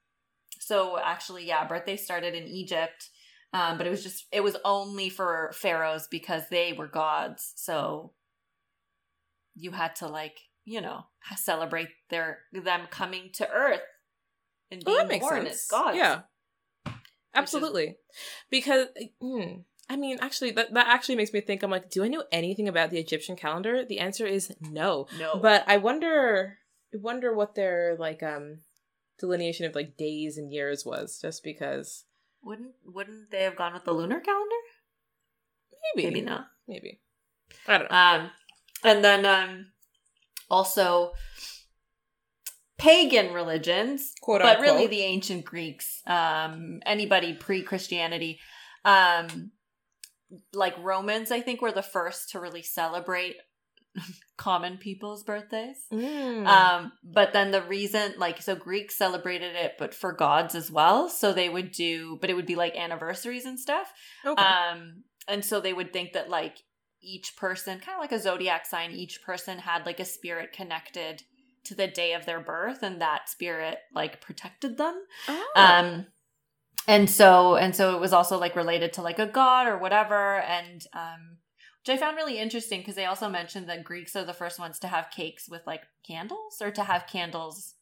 [0.59, 3.11] so actually yeah, birthday started in Egypt.
[3.53, 7.53] Um but it was just it was only for pharaohs because they were gods.
[7.57, 8.13] So
[9.55, 11.05] you had to like, you know,
[11.37, 13.81] celebrate their them coming to earth
[14.71, 15.57] and Well, being makes born sense.
[15.57, 15.97] as gods.
[15.97, 16.21] Yeah,
[17.35, 17.97] absolutely.
[18.51, 18.87] Because
[19.21, 21.65] hmm, I mean, actually, that that actually makes me think.
[21.65, 23.85] I'm like, do I know anything about the Egyptian calendar?
[23.85, 25.09] The answer is no.
[25.19, 25.37] No.
[25.37, 26.59] But I wonder,
[26.95, 28.61] I wonder what their like um
[29.19, 31.19] delineation of like days and years was.
[31.21, 32.05] Just because
[32.41, 34.55] wouldn't wouldn't they have gone with the lunar calendar?
[35.97, 36.47] maybe, Maybe not.
[36.69, 37.01] maybe.
[37.67, 37.97] I don't know.
[37.97, 38.31] Um,
[38.85, 39.67] and then um,
[40.49, 41.15] also
[42.79, 48.39] pagan religions, Quote but really the ancient Greeks, um, anybody pre Christianity,
[48.85, 49.51] um,
[50.53, 53.37] like Romans, I think were the first to really celebrate
[54.37, 55.77] common people's birthdays.
[55.93, 56.47] Mm.
[56.47, 61.09] Um, but then the reason, like, so Greeks celebrated it, but for gods as well.
[61.09, 63.93] So they would do, but it would be like anniversaries and stuff.
[64.25, 64.43] okay.
[64.43, 66.59] Um, and so they would think that like
[67.03, 71.23] each person, kind of like a zodiac sign, each person had like a spirit connected
[71.65, 75.03] to the day of their birth, and that spirit like protected them.
[75.29, 75.53] oh.
[75.55, 76.07] Um,
[76.87, 80.41] and so and so it was also like related to like a god or whatever,
[80.41, 81.39] and um,
[81.83, 84.79] which I found really interesting because they also mentioned that Greeks are the first ones
[84.81, 87.75] to have cakes with like candles or to have candles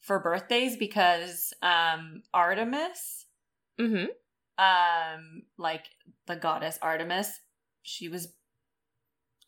[0.00, 3.26] for birthdays because um Artemis
[3.78, 4.04] mm-hmm.
[4.62, 5.84] um like
[6.26, 7.40] the goddess artemis
[7.82, 8.32] she was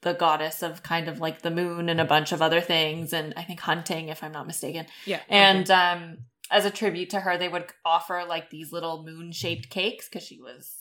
[0.02, 3.34] the goddess of kind of like the moon and a bunch of other things and
[3.36, 5.20] i think hunting if i'm not mistaken Yeah.
[5.28, 6.18] and um
[6.50, 10.26] as a tribute to her they would offer like these little moon shaped cakes because
[10.26, 10.74] she was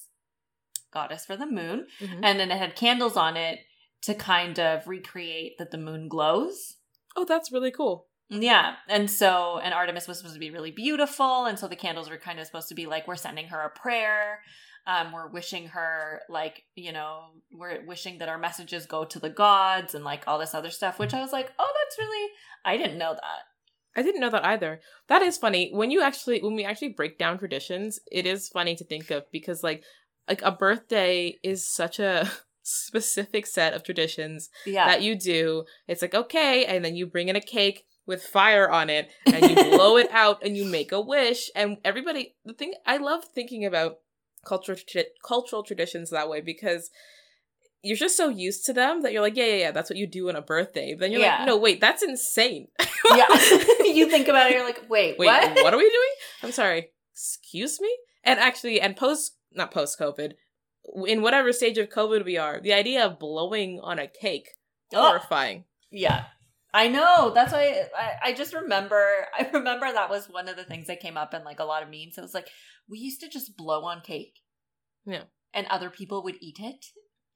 [0.94, 1.88] goddess for the moon.
[2.00, 2.22] Mhm.
[2.24, 3.60] and then it had candles on it
[4.04, 6.76] to kind of recreate that the moon glows
[7.20, 8.06] oh, that's really cool.
[8.30, 8.76] yeah.
[8.88, 11.46] And so, and Artemis was supposed to be really beautiful.
[11.46, 13.72] And so the candles were kind of supposed to be like, we're sending her a
[13.72, 14.42] prayer.
[14.86, 19.32] Um, we're wishing her, like, you know, we're wishing that our messages go to the
[19.32, 22.32] gods and like all this other stuff, which I was like, oh, that's really,
[22.64, 23.42] I didn't know that.
[23.98, 24.80] I didn't know that either.
[25.10, 25.72] That is funny.
[25.74, 29.24] When you actually when we actually break down traditions, it is funny to think of
[29.32, 29.84] because like
[30.30, 32.30] like a birthday is such a
[32.64, 34.86] specific set of traditions Yeah.
[34.88, 35.64] that you do.
[35.88, 39.50] It's like okay, and then you bring in a cake with fire on it and
[39.50, 43.26] you blow it out and you make a wish and everybody the thing I love
[43.36, 43.98] thinking about
[44.46, 46.90] cultural tra- cultural traditions that way because
[47.84, 50.08] you're just so used to them that you're like, yeah, yeah, yeah, that's what you
[50.08, 50.94] do on a birthday.
[50.94, 51.38] But then you're Yeah.
[51.40, 52.68] like, no, wait, that's insane.
[53.16, 53.28] yeah.
[53.84, 55.52] you think about it, you're like, wait, Wait, what?
[55.64, 55.74] what?
[55.74, 56.14] are we doing?
[56.44, 56.90] I'm sorry.
[57.14, 57.96] Excuse me?
[58.24, 60.34] And actually, and post, not post COVID,
[61.06, 64.50] in whatever stage of COVID we are, the idea of blowing on a cake,
[64.94, 65.66] Oh, horrifying.
[65.92, 66.26] yeah.
[66.74, 67.32] I know.
[67.34, 69.02] That's why I, I just remember.
[69.38, 71.82] I remember that was one of the things that came up in like a lot
[71.82, 72.18] of memes.
[72.18, 72.50] It was like
[72.90, 74.34] we used to just blow on cake.
[75.06, 75.24] Yeah.
[75.54, 76.86] And other people would eat it.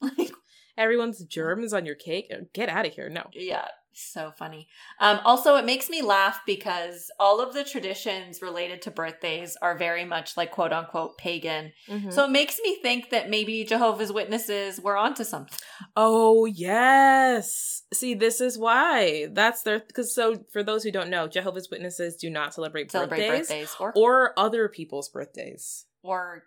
[0.17, 0.31] Like,
[0.77, 2.31] Everyone's germs on your cake.
[2.53, 3.09] Get out of here.
[3.09, 3.29] No.
[3.33, 4.69] yeah, so funny.
[5.01, 9.77] Um, also, it makes me laugh because all of the traditions related to birthdays are
[9.77, 11.73] very much like quote unquote pagan.
[11.89, 12.11] Mhm.
[12.13, 15.59] So it makes me think that maybe Jehovah's Witnesses were onto something.
[15.97, 17.83] oh, yes.
[17.93, 19.27] See, this is why.
[19.31, 23.27] That's their, because so for those who don't know, Jehovah's Witnesses do not celebrate, Celebrate
[23.27, 25.85] birthdays, birthdays or or other people's birthdays.
[26.01, 26.43] or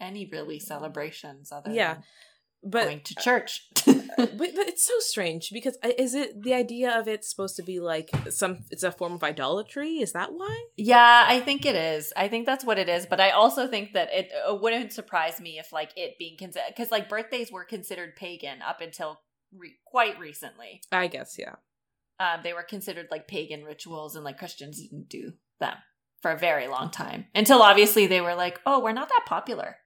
[0.00, 2.02] any really celebrations other Yeah, than
[2.62, 3.68] But going to church.
[3.86, 7.80] but, but it's so strange because is it the idea of it's supposed to be
[7.80, 12.12] like some it's a form of idolatry is that why yeah, I think it is.
[12.16, 13.06] I think that's what it is.
[13.06, 16.66] But I also think that it, it wouldn't surprise me if like it being considered
[16.68, 19.20] because like birthdays were considered pagan up until
[19.56, 20.82] re- quite recently.
[20.92, 21.56] i guess yeah
[22.20, 25.76] Um, they were considered like pagan rituals, and like Christians didn't do them
[26.20, 29.76] for a very long time until obviously they were like, oh, we're not that popular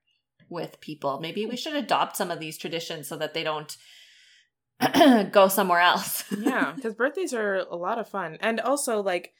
[0.55, 1.21] with people.
[1.21, 3.77] Maybe we should adopt some of these traditions so that they don't
[5.33, 6.25] go somewhere else.
[6.39, 9.33] yeah because birthdays are a lot of fun and also like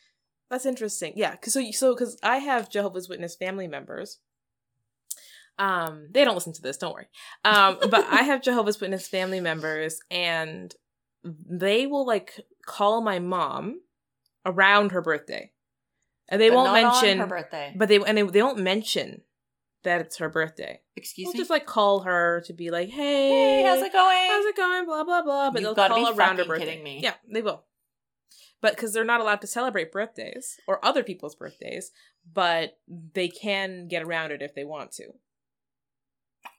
[0.51, 4.21] that's interesting yeah because so so because i have jehovah's witness family members
[5.59, 7.09] um they don't listen to this don't worry
[7.45, 10.75] um but i have jehovah's witness family members and
[11.25, 13.81] they will like call my mom
[14.47, 15.51] around her birthday
[16.29, 17.73] and they But won't mention her birthday.
[17.77, 19.23] but they and they, they won't mention
[19.85, 21.39] that it's her birthday Excuse We'll me.
[21.39, 24.29] just like call her to be like, hey, hey, how's it going?
[24.31, 24.85] How's it going?
[24.87, 25.51] Blah blah blah.
[25.51, 26.67] But You've they'll call around her birthday.
[26.67, 27.01] kidding me.
[27.03, 27.65] Yeah, they will.
[28.61, 31.91] But because they're not allowed to celebrate birthdays or other people's birthdays,
[32.33, 32.79] but
[33.13, 35.09] they can get around it if they want to.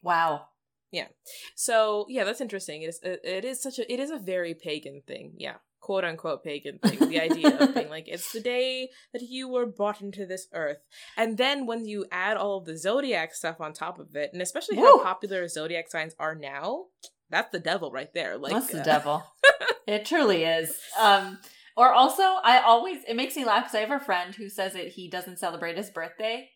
[0.03, 0.47] Wow.
[0.91, 1.07] Yeah.
[1.55, 2.83] So yeah, that's interesting.
[2.83, 5.33] It is it is such a it is a very pagan thing.
[5.37, 5.55] Yeah,
[5.85, 7.09] quote unquote pagan thing.
[7.09, 10.79] The idea of being like it's the day that you were brought into this earth,
[11.15, 14.41] and then when you add all of the zodiac stuff on top of it, and
[14.41, 16.85] especially how popular zodiac signs are now,
[17.29, 18.35] that's the devil right there.
[18.35, 19.23] Like That's the uh, devil.
[19.87, 20.75] it truly is.
[20.99, 21.37] Um,
[21.77, 24.73] or also, I always it makes me laugh because I have a friend who says
[24.73, 26.49] that he doesn't celebrate his birthday,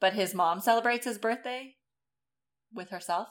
[0.00, 1.74] but his mom celebrates his birthday
[2.72, 3.28] with herself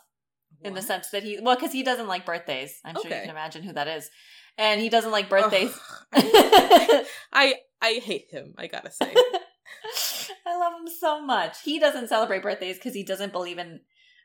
[0.63, 2.79] in the sense that he well because he doesn't like birthdays.
[2.85, 4.09] I'm sure you can imagine who that is,
[4.57, 5.77] and he doesn't like birthdays.
[6.13, 8.53] I I hate him.
[8.57, 9.13] I gotta say.
[10.45, 11.61] I love him so much.
[11.63, 13.81] He doesn't celebrate birthdays because he doesn't believe in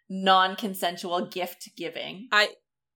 [0.09, 2.29] non-consensual gift giving.
[2.33, 2.49] I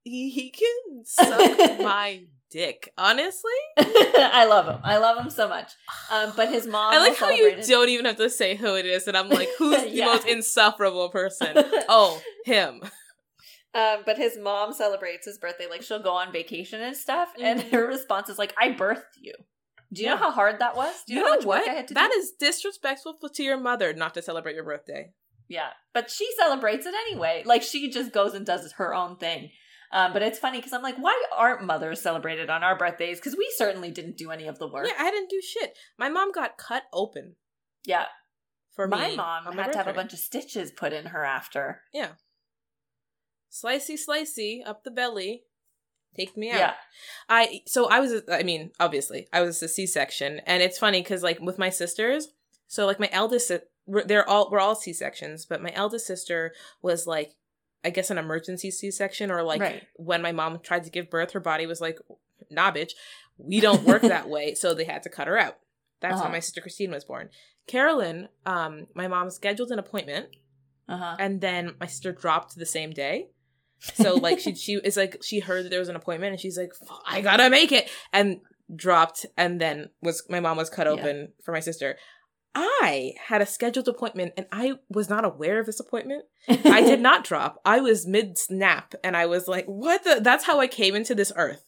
[0.02, 1.38] he, he can suck
[1.80, 2.92] my dick.
[2.96, 4.80] Honestly, I love him.
[4.82, 5.72] I love him so much.
[6.10, 6.94] Um, but his mom.
[6.94, 9.48] I like how you don't even have to say who it is, and I'm like,
[9.58, 11.52] who's the most insufferable person?
[11.88, 12.82] Oh, him.
[13.72, 15.66] Um, but his mom celebrates his birthday.
[15.68, 17.70] Like she'll go on vacation and stuff, and Mhm.
[17.70, 19.33] her response is like, "I birthed you."
[19.92, 21.02] Do you know how hard that was?
[21.06, 21.68] Do You, you, know work what?
[21.68, 22.18] I had to That do?
[22.18, 25.12] is disrespectful to your mother not to celebrate your birthday.
[25.48, 27.42] Yeah, but she celebrates it anyway.
[27.44, 29.50] Like she just goes and does her own thing.
[29.92, 33.18] Um, but it's funny because I'm like, why aren't mothers celebrated on our birthdays?
[33.18, 34.87] Because we certainly didn't do any of the work.
[34.87, 35.76] Yeah, I didn't do shit.
[35.98, 37.35] My mom got cut open
[37.85, 38.06] Yeah,
[38.70, 41.83] for my me mom had to have a bunch of stitches put in her after.
[43.50, 45.44] Slicey slicey up the belly.
[46.16, 46.58] Take me out.
[46.58, 46.72] Yeah,
[47.28, 51.02] I so I was I mean obviously I was a C section and it's funny
[51.02, 52.28] because like with my sisters
[52.66, 53.52] so like my eldest
[54.06, 57.34] they're all we're all C sections but my eldest sister was like
[57.84, 59.82] I guess an emergency C section or like Right.
[59.94, 61.98] when my mom tried to give birth her body was like
[62.50, 62.92] nah bitch
[63.38, 65.58] we don't work that way so they had to cut her out
[66.00, 66.24] that's Uh-huh.
[66.24, 67.28] how my sister Christine was born
[67.68, 70.26] Carolyn um my mom scheduled an appointment
[70.88, 71.16] uh huh.
[71.20, 73.28] and then my sister dropped the same day.
[73.80, 76.58] So like she she is like she heard that there was an appointment and she's
[76.58, 76.72] like
[77.06, 78.40] I gotta make it and
[78.74, 80.92] dropped and then was my mom was cut Yeah.
[80.92, 81.96] open for my sister.
[82.54, 86.24] I had a scheduled appointment and I was not aware of this appointment.
[86.48, 87.60] I did not drop.
[87.64, 90.20] I was mid snap and I was like, what the?
[90.20, 91.64] That's how I came into this earth.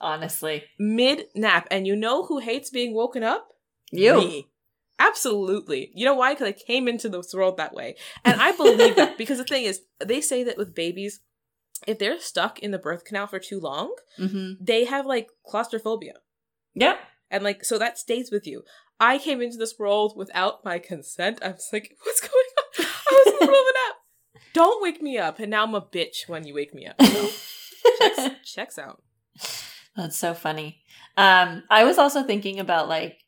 [0.00, 1.66] Honestly, Mid nap.
[1.70, 3.48] And you know who hates being woken up?
[3.90, 4.16] you.
[4.18, 4.48] Me.
[5.00, 5.90] Absolutely.
[5.94, 6.34] You know why?
[6.34, 7.96] Because I came into this world that way.
[8.24, 11.20] And I believe that because the thing is, they say that with babies,
[11.86, 14.52] if they're stuck in the birth canal for too long, Mm-hmm.
[14.64, 16.14] they have like claustrophobia.
[16.74, 16.98] Yep.
[17.30, 18.62] And like, so that stays with you.
[19.00, 21.38] I came into this world without my consent.
[21.42, 22.86] I was like, what's going on?
[22.86, 23.96] I was in the middle of a nap.
[24.54, 25.38] Don't wake me up.
[25.38, 27.00] And now I'm a bitch when you wake me up.
[27.02, 27.28] So
[27.98, 29.02] checks, checks out.
[29.96, 30.80] That's so funny.
[31.16, 33.18] Um, I was also thinking about like,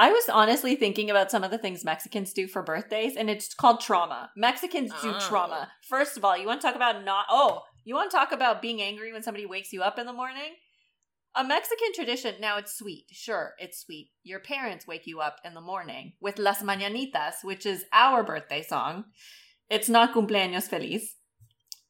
[0.00, 3.52] I was honestly thinking about some of the things Mexicans do for birthdays, and it's
[3.52, 4.30] called trauma.
[4.36, 5.18] Mexicans do Oh.
[5.28, 5.72] trauma.
[5.88, 8.62] First of all, you want to talk about not, oh, you want to talk about
[8.62, 10.54] being angry when somebody wakes you up in the morning?
[11.34, 13.06] A Mexican tradition, now it's sweet.
[13.10, 14.10] Sure, it's sweet.
[14.22, 18.62] Your parents wake you up in the morning with Las Mañanitas, which is our birthday
[18.62, 19.04] song.
[19.68, 21.16] It's not cumpleaños feliz.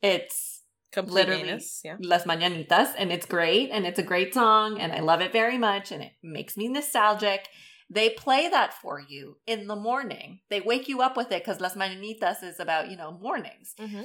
[0.03, 0.63] It's
[0.97, 1.61] Literally.
[1.85, 1.97] Yeah.
[2.01, 5.59] Las Mañanitas, and it's great, and it's a great song, and I love it very
[5.59, 7.47] much, and it makes me nostalgic.
[7.91, 10.41] They play that for you in the morning.
[10.51, 13.75] They wake you up with it because Las Mañanitas is about, you know, mornings.
[13.79, 14.03] Mm-hmm.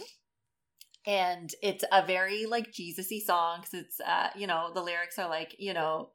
[1.05, 5.27] And it's a very like Jesus-y song because it's, uh, you know, the lyrics are
[5.27, 6.11] like, you know,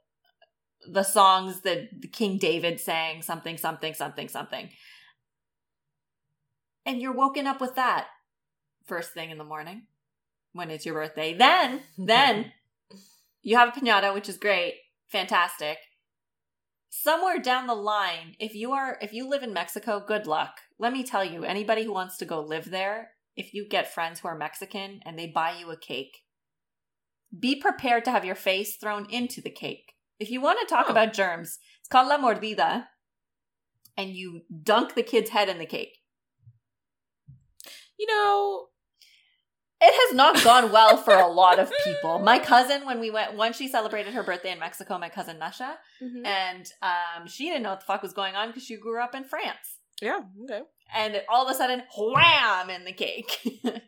[0.91, 4.71] the songs that King David sang, something, something, something, something.
[6.87, 8.07] And you're woken up with that
[8.87, 9.83] first thing in the morning
[10.55, 11.35] when it's your birthday.
[11.35, 12.53] Then, then
[13.43, 14.77] you have a pinata, which is great,
[15.09, 15.77] fantastic.
[16.91, 20.61] Somewhere down the line, if you are if you live in Mexico, good luck.
[20.79, 24.21] Let me tell you, anybody who wants to go live there, if you get friends
[24.21, 26.25] who are Mexican and they buy you a cake,
[27.39, 29.93] be prepared to have your face thrown into the cake.
[30.19, 30.93] If you want to talk Oh.
[30.93, 32.87] about germs, it's called la mordida,
[33.97, 35.99] and you dunk the kid's head in the cake.
[37.99, 38.69] You know,
[39.81, 42.19] It has not gone well for a lot of people.
[42.19, 45.79] My cousin, when we went, once she celebrated her birthday in Mexico, my cousin Nasha,
[46.03, 46.27] Mhm.
[46.27, 49.15] and um, she didn't know what the fuck was going on because she grew up
[49.15, 49.79] in France.
[50.03, 50.63] yeah, okay.
[50.95, 53.39] And all of a sudden, wham, in the cake.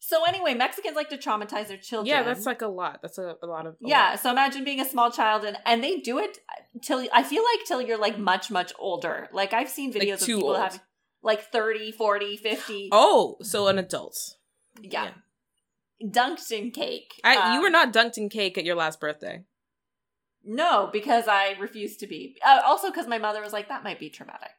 [0.00, 2.06] so anyway, Mexicans like to traumatize their children.
[2.14, 3.00] Yeah, that's like a lot.
[3.00, 3.74] That's a, a lot of.
[3.74, 4.10] a yeah.
[4.10, 4.20] lot.
[4.20, 6.38] So imagine being a small child, and and they do it
[6.82, 9.28] till I feel like till you're like much much older.
[9.32, 10.58] Like I've seen Like videos of people old.
[10.58, 10.80] having
[11.24, 12.88] like 30, 40, 50.
[12.92, 14.36] Oh, so an adult.
[14.80, 15.10] yeah.
[16.02, 17.20] Dunked in cake.
[17.24, 19.44] I, you Um, were not dunked in cake at your last birthday.
[20.44, 22.36] No, because I refused to be.
[22.44, 24.50] Uh, also, because my mother was like, that might be traumatic.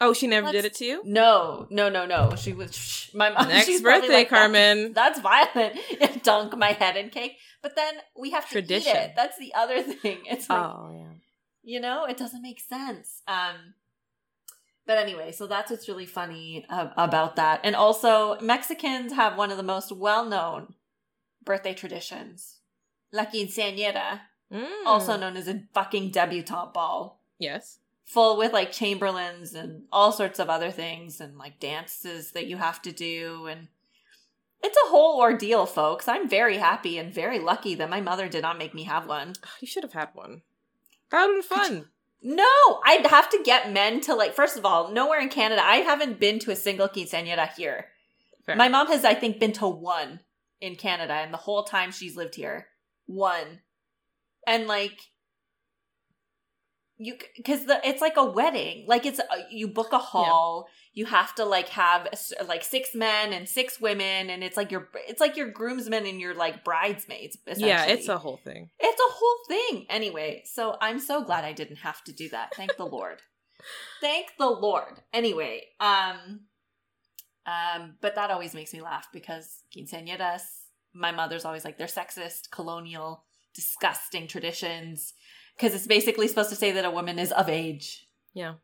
[0.00, 1.02] Oh, she never did it to you?
[1.04, 2.34] No, no, no, no.
[2.36, 3.48] She was shh, my mom.
[3.48, 5.76] Next birthday, like, "That's- Carmen." That's, violent.
[6.22, 7.36] Dunk my head in cake.
[7.62, 8.92] But then we have to Tradition.
[8.96, 9.12] eat it.
[9.16, 10.18] That's the other thing.
[10.24, 11.14] It's like Oh, yeah.
[11.64, 13.22] you know, it doesn't make sense.
[13.26, 13.74] Um,
[14.88, 17.60] but anyway, so that's what's really funny uh, about that.
[17.62, 20.74] And also, Mexicans have one of the most well-known
[21.44, 22.56] birthday traditions,
[23.12, 24.20] La Quinceañera,
[24.50, 24.86] Mm.
[24.86, 27.20] also known as a fucking debutante ball.
[27.38, 27.80] yes.
[28.06, 32.56] full with like chamberlains and all sorts of other things and like dances that you
[32.56, 33.68] have to do and
[34.62, 38.40] it's a whole ordeal folks i'm very happy and very lucky that my mother did
[38.40, 40.40] not make me have one You should have had one.
[41.10, 41.88] That would have been fun.
[42.22, 45.76] No i'd have to get men to like first of all nowhere in canada i
[45.76, 47.86] haven't been to a single quinceañera here.
[48.44, 48.56] Fair.
[48.56, 50.20] my mom has i think been to one
[50.60, 52.68] in canada and the whole time she's lived here
[53.08, 53.60] one.
[54.46, 54.98] And like
[56.98, 60.66] you because the it's like a wedding like it's uh, you book a hall
[60.98, 62.08] you have to like have
[62.48, 66.20] like six men and six women and it's like your it's like your groomsmen and
[66.20, 68.68] your like bridesmaids yeah, it's a whole thing.
[68.80, 69.86] It's a whole thing.
[69.88, 72.52] Anyway, so I'm so glad I didn't have to do that.
[72.56, 73.22] Thank the Lord.
[74.00, 75.00] Thank the Lord.
[75.12, 76.40] Anyway, um
[77.46, 80.42] um but that always makes me laugh because quinceañeras,
[80.92, 83.22] my mother's always like they're sexist, colonial,
[83.54, 85.14] disgusting traditions
[85.56, 88.04] because it's basically supposed to say that a woman is of age.
[88.34, 88.54] Yeah.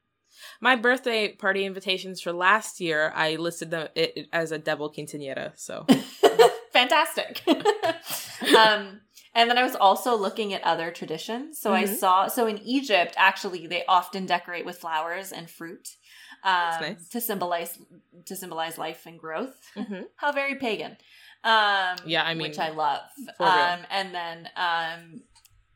[0.61, 4.90] My birthday party invitations for last year, I listed them it, it as a double
[4.92, 5.53] quinceañera.
[5.57, 5.86] So
[6.72, 7.42] Fantastic.
[8.57, 9.01] um,
[9.34, 11.59] and then I was also looking at other traditions.
[11.59, 11.97] So I Mhm.
[11.97, 15.97] saw, so in Egypt, actually, they often decorate with flowers and fruit
[16.42, 17.09] um, nice.
[17.11, 17.78] to symbolize
[18.26, 19.57] to symbolize life and growth.
[19.76, 20.07] Mhm.
[20.16, 20.97] How very pagan.
[21.42, 23.03] Um, Yeah, I mean, which I love.
[23.38, 25.22] Um, and then um,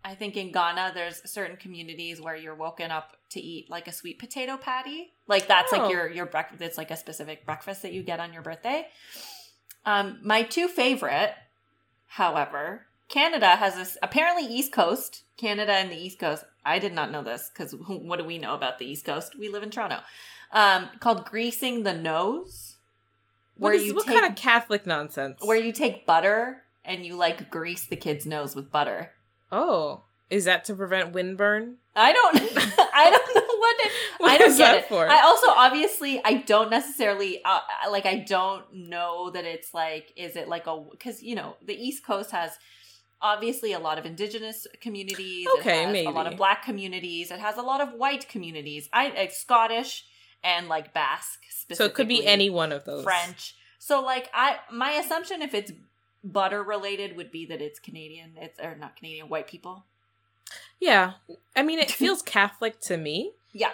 [0.05, 3.93] I think in Ghana, there's certain communities where you're woken up to eat like a
[3.93, 5.13] sweet potato patty.
[5.27, 5.79] Like that's Oh.
[5.79, 6.63] like your your breakfast.
[6.63, 8.87] It's like a specific breakfast that you get on your birthday.
[9.85, 11.35] Um, my two favorite,
[12.07, 15.23] however, Canada has this apparently East Coast.
[15.37, 16.45] Canada and the East Coast.
[16.65, 19.39] I did not know this because what do we know about the East Coast?
[19.39, 20.01] We live in Toronto.
[20.53, 22.77] Um, called greasing the nose,
[23.57, 25.41] what, where is, you what take kind of Catholic nonsense?
[25.45, 29.13] where you take butter and you like grease the kid's nose with butter.
[29.53, 31.75] oh, is that to prevent windburn?
[31.99, 32.37] I don't
[32.95, 34.89] I don't know what it What I don't get that it.
[34.89, 35.09] for?
[35.09, 40.37] I also obviously I don't necessarily uh, like I don't know that it's like is
[40.37, 42.59] it like a cuz you know the East Coast has
[43.21, 47.41] obviously a lot of indigenous communities Okay, it has a lot of black communities it
[47.41, 50.05] has a lot of white communities I like Scottish
[50.43, 51.41] and like Basque
[51.73, 53.05] so it could be any one of those.
[53.05, 53.55] French.
[53.79, 55.73] So like I my assumption if it's
[56.25, 58.33] butter related would be that it's Canadian.
[58.37, 59.85] It's or not Canadian, white people.
[60.81, 61.13] Yeah.
[61.57, 63.73] I mean, it feels Catholic to me, Yeah.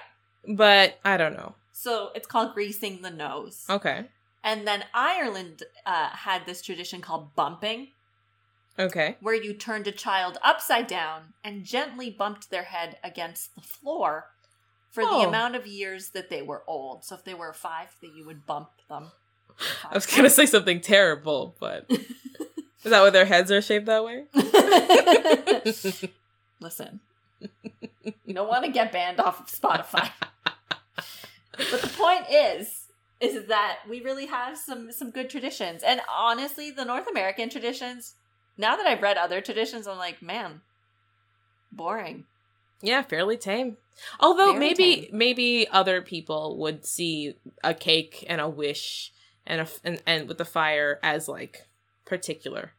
[0.48, 1.54] but I don't know.
[1.72, 3.64] So it's called greasing the nose.
[3.68, 4.06] Okay.
[4.42, 7.88] And then Ireland uh, had this tradition called bumping,
[8.78, 9.16] Okay.
[9.20, 14.26] where you turned a child upside down and gently bumped their head against the floor
[14.90, 15.20] for Oh.
[15.22, 17.04] the amount of years that they were old.
[17.04, 19.12] So if they were five, that you would bump them.
[19.90, 22.00] I was gonna say something terrible, but is
[22.84, 24.24] that why their heads are shaped that way?
[26.60, 27.00] Listen,
[27.40, 30.10] you don't want to get banned off of Spotify.
[31.56, 32.86] but the point is,
[33.20, 38.14] is that we really have some some good traditions, and honestly, the North American traditions.
[38.56, 40.60] Now that I've read other traditions, I'm like, man,
[41.72, 42.24] boring.
[42.82, 43.78] Yeah, fairly tame.
[44.20, 45.08] Although Very maybe tame.
[45.12, 49.12] maybe other people would see a cake and a wish
[49.46, 51.66] and a and, and with the fire as like
[52.04, 52.72] particular,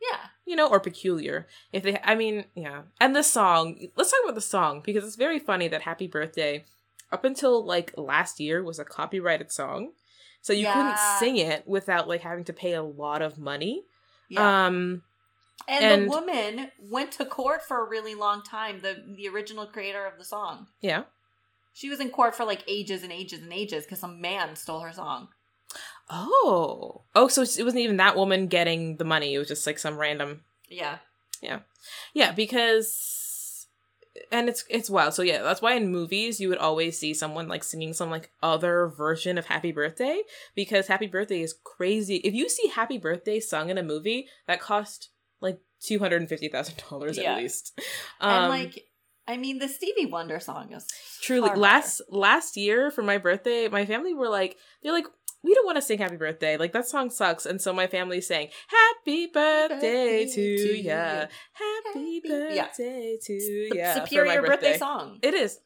[0.00, 1.46] Yeah, you know, or peculiar.
[1.72, 2.82] If they, I mean, yeah.
[3.00, 3.88] And the song.
[3.96, 6.64] Let's talk about the song because it's very funny that "Happy Birthday"
[7.12, 9.92] up until like last year was a copyrighted song,
[10.42, 13.84] so you couldn't sing it without like having to pay a lot of money.
[14.28, 14.66] yeah.
[14.66, 15.02] Um.
[15.68, 18.80] and, and- the woman went to court for a really long time.
[18.80, 20.66] The the original creator of the song.
[20.82, 21.04] Yeah.
[21.72, 24.80] She was in court for like ages and ages and ages because some man stole
[24.80, 25.28] her song.
[26.08, 27.02] Oh.
[27.14, 29.34] Oh, so it wasn't even that woman getting the money.
[29.34, 30.98] It was just like some random Yeah.
[31.42, 31.60] Yeah,
[32.14, 33.66] Yeah, because
[34.32, 35.14] and it's it's wild.
[35.14, 38.30] So yeah, that's why in movies you would always see someone like singing some like
[38.42, 40.22] other version of Happy Birthday
[40.54, 42.16] because Happy Birthday is crazy.
[42.16, 45.10] If you see Happy Birthday sung in a movie, that cost
[45.40, 47.32] like two hundred and fifty thousand dollars Yeah.
[47.32, 47.78] at least.
[48.20, 48.86] and Um, like,
[49.28, 50.86] I mean, the Stevie Wonder song is
[51.20, 55.06] truly last last year for my birthday, my family were like they're like
[55.46, 56.56] we don't want to sing happy birthday.
[56.56, 57.46] Like that song sucks.
[57.46, 60.92] And so my family saying, happy birthday to to ya.
[60.92, 61.28] Happy
[61.94, 62.20] Happy-
[62.54, 62.64] yeah.
[62.66, 63.94] birthday to ya.
[63.94, 64.76] the for my superior birthday.
[64.78, 65.18] song.
[65.22, 65.60] It is.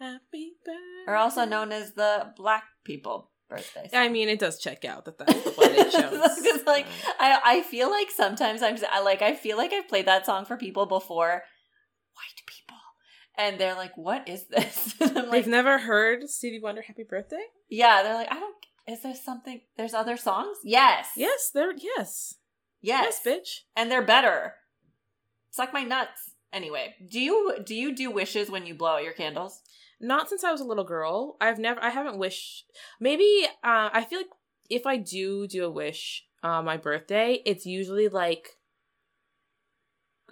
[0.00, 1.04] Happy birthday.
[1.06, 3.88] Or also known as the black people birthday.
[3.92, 6.40] I mean, it does check out that that's the one they chose.
[6.42, 6.86] Because like
[7.20, 10.44] I, I feel like sometimes I'm I like I feel like I've played that song
[10.46, 11.42] for people before,
[12.14, 12.76] white people,
[13.38, 18.02] and they're like, "What is this?" Like, They've never heard Stevie Wonder "Happy Birthday." "Yeah."
[18.02, 18.54] They're like, "I don't."
[18.88, 19.60] Is there something?
[19.76, 20.58] There's other songs?
[20.64, 21.08] Yes.
[21.16, 22.34] Yes, they're yes,
[22.80, 23.20] Yes.
[23.24, 23.48] yes, bitch.
[23.74, 24.54] And they're better.
[25.50, 26.32] Suck my nuts.
[26.52, 29.60] Anyway, do you do you do wishes when you blow out your candles?
[30.00, 31.36] Not since I was a little girl.
[31.40, 31.82] I've never.
[31.82, 32.66] I haven't wished.
[33.00, 33.46] Maybe.
[33.64, 34.28] Uh, I feel like
[34.70, 38.50] if I do do a wish on my birthday, it's usually like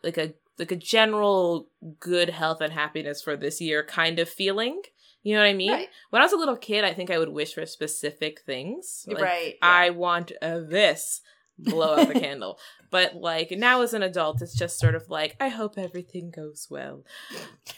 [0.02, 4.82] like a like a general good health and happiness for this year kind of feeling.
[5.24, 5.72] You know what I mean?
[5.72, 5.88] Right.
[6.10, 9.04] When I was a little kid, I think I would wish for specific things.
[9.08, 9.54] Like, right.
[9.60, 11.20] I want uh, this.
[11.58, 12.58] Blow out the candle.
[12.90, 16.66] But like now as an adult, it's just sort of like I hope everything goes
[16.70, 17.04] well.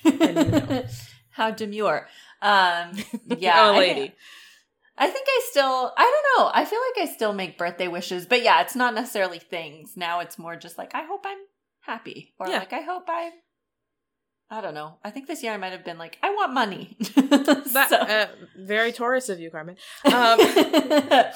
[0.04, 0.84] and you know.
[1.30, 2.08] How demure.
[2.40, 2.92] Um
[3.38, 3.68] yeah.
[3.70, 4.14] oh, lady.
[4.96, 6.50] I think I still I don't know.
[6.54, 9.92] I feel like I still make birthday wishes, but yeah, it's not necessarily things.
[9.94, 11.38] Now it's more just like I hope I'm
[11.80, 12.32] happy.
[12.40, 12.60] Or Yeah.
[12.60, 13.30] like I hope I
[14.48, 14.98] I don't know.
[15.02, 16.96] I think this year I might have been like, I want money.
[17.76, 18.26] That, So- uh,
[18.56, 19.76] very Taurus of you, Carmen.
[20.04, 21.32] Um, I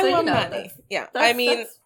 [0.00, 0.48] So, you want know, money.
[0.50, 1.78] that's- Yeah, I mean, that's-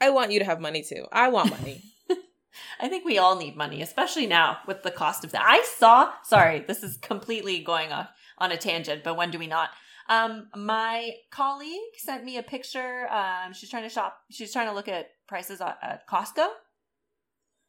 [0.00, 1.04] I want you to have money too.
[1.12, 1.82] I want money.
[2.80, 5.42] I think we all need money, especially now with the cost of that.
[5.46, 8.08] I saw, sorry, this is completely going off
[8.38, 9.70] on a tangent, but when do we not?
[10.08, 13.08] Um, my colleague sent me a picture.
[13.10, 14.18] Um, she's trying to shop.
[14.30, 16.46] She's trying to look at prices at, at Costco.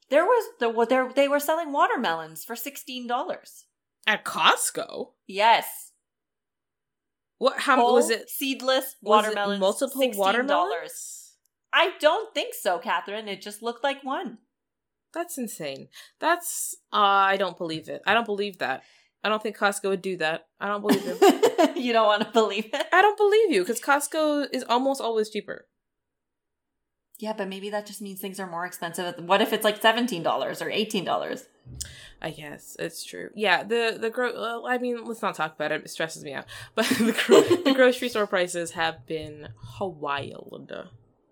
[0.09, 3.65] There was the what there they were selling watermelons for sixteen dollars.
[4.07, 5.65] At Costco, Yes,
[7.37, 7.59] what?
[7.59, 8.29] How Whole was it?
[8.29, 10.15] Seedless Was it multiple $16.
[10.15, 11.33] watermelons?
[11.73, 13.27] I don't think so, Catherine.
[13.27, 14.37] It just looked like one.
[15.13, 15.89] That's insane.
[16.19, 18.01] That's uh, I don't believe it.
[18.05, 18.83] I don't believe that.
[19.23, 20.45] I don't think Costco would do that.
[20.59, 21.17] I don't believe you.
[21.81, 22.87] you don't want to believe it.
[22.93, 25.67] I don't believe you because Costco is almost always cheaper.
[27.19, 29.15] Yeah, but maybe that just means things are more expensive.
[29.25, 31.45] What if it's like seventeen dollars or eighteen dollars?
[32.21, 33.29] I guess it's true.
[33.35, 35.81] Yeah, the the gro- well, I mean, let's not talk about it.
[35.85, 36.45] It stresses me out.
[36.75, 39.49] But the gro- the grocery store prices have been
[39.79, 40.71] wild.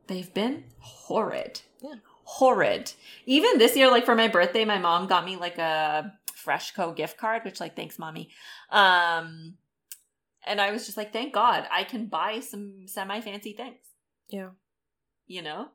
[0.08, 1.62] They've been horrid.
[1.82, 1.96] Yeah.
[2.24, 2.94] horrid.
[3.26, 6.14] Even this year, like for my birthday, my mom got me like a
[6.46, 8.30] Freshco gift card, which like thanks, mommy.
[8.70, 9.56] Um,
[10.46, 13.80] and I was just like, thank God, I can buy some semi fancy things.
[14.30, 14.50] Yeah.
[15.28, 15.70] You know?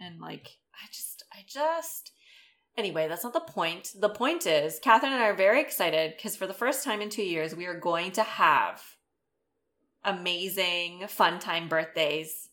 [0.00, 2.10] And like i just i just
[2.76, 3.92] anyway that's not the point.
[3.98, 7.10] The point is catherine and i are very excited because for the first time in
[7.10, 8.82] two years we are going to have
[10.04, 12.48] amazing fun time birthdays.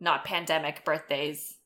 [0.00, 1.56] Not pandemic birthdays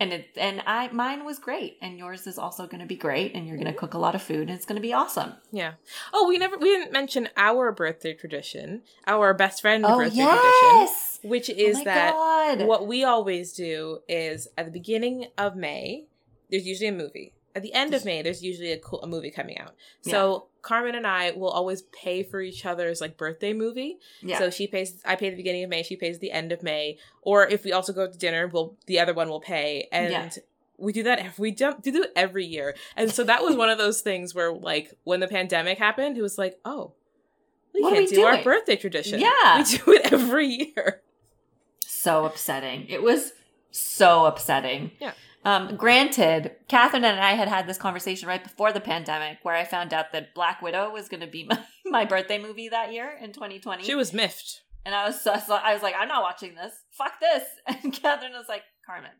[0.00, 3.34] and it and i mine was great and yours is also going to be great
[3.34, 5.32] and you're going to cook a lot of food and it's going to be awesome
[5.50, 5.72] Yeah.
[6.12, 11.18] Oh, we never we didn't mention our birthday tradition, our best friend oh birthday yes
[11.18, 12.66] tradition, which Oh is my that God.
[12.66, 16.06] what we always do is at the beginning of May,
[16.50, 17.32] there's usually a movie.
[17.54, 19.74] At the end of May, there's usually a, cool, a movie coming out.
[20.02, 23.98] So Carmen and I will always pay for each other's like birthday movie.
[24.22, 25.00] yeah So she pays.
[25.04, 25.82] I pay the beginning of May.
[25.82, 26.98] She pays the end of May.
[27.22, 29.88] Or if we also go to dinner, we'll the other one will pay.
[29.90, 30.30] And Yeah.
[30.76, 31.18] we do that.
[31.18, 32.76] Every, we do, do it every year.
[32.96, 36.22] And so that was one of those things where like when the pandemic happened, it
[36.22, 36.92] was like, oh,
[37.74, 39.20] we What can't we do our birthday tradition.
[39.20, 39.58] Yeah.
[39.58, 41.02] we do it every year.
[41.84, 42.86] so upsetting.
[42.88, 43.32] It was
[43.70, 44.92] so upsetting.
[45.00, 45.12] Yeah.
[45.44, 49.64] Um, granted, Catherine and I had had this conversation right before the pandemic, where I
[49.64, 53.16] found out that Black Widow was going to be my, my birthday movie that year
[53.20, 53.84] in 2020.
[53.84, 54.62] She was miffed.
[54.84, 56.72] and I was so, so I was like, I'm not watching this.
[56.92, 57.44] Fuck this.
[57.84, 59.10] And Catherine was like, Carmen,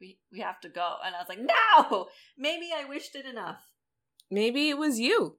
[0.00, 0.96] we we have to go.
[1.04, 2.08] And I was like, no.
[2.36, 3.60] Maybe I wished it enough.
[4.30, 5.38] Maybe it was you.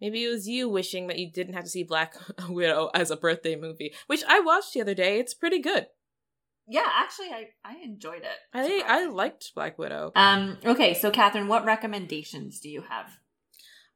[0.00, 2.14] Maybe it was you wishing that you didn't have to see Black
[2.48, 5.18] Widow as a birthday movie, which I watched the other day.
[5.20, 5.86] It's pretty good.
[6.66, 8.38] Yeah, actually, I I enjoyed it.
[8.52, 10.12] I I liked Black Widow.
[10.16, 10.58] Um.
[10.64, 13.18] Okay, so Catherine, what recommendations do you have?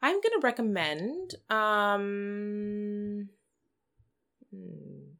[0.02, 1.34] I'm gonna recommend.
[1.50, 3.28] Um,
[4.50, 5.12] hmm.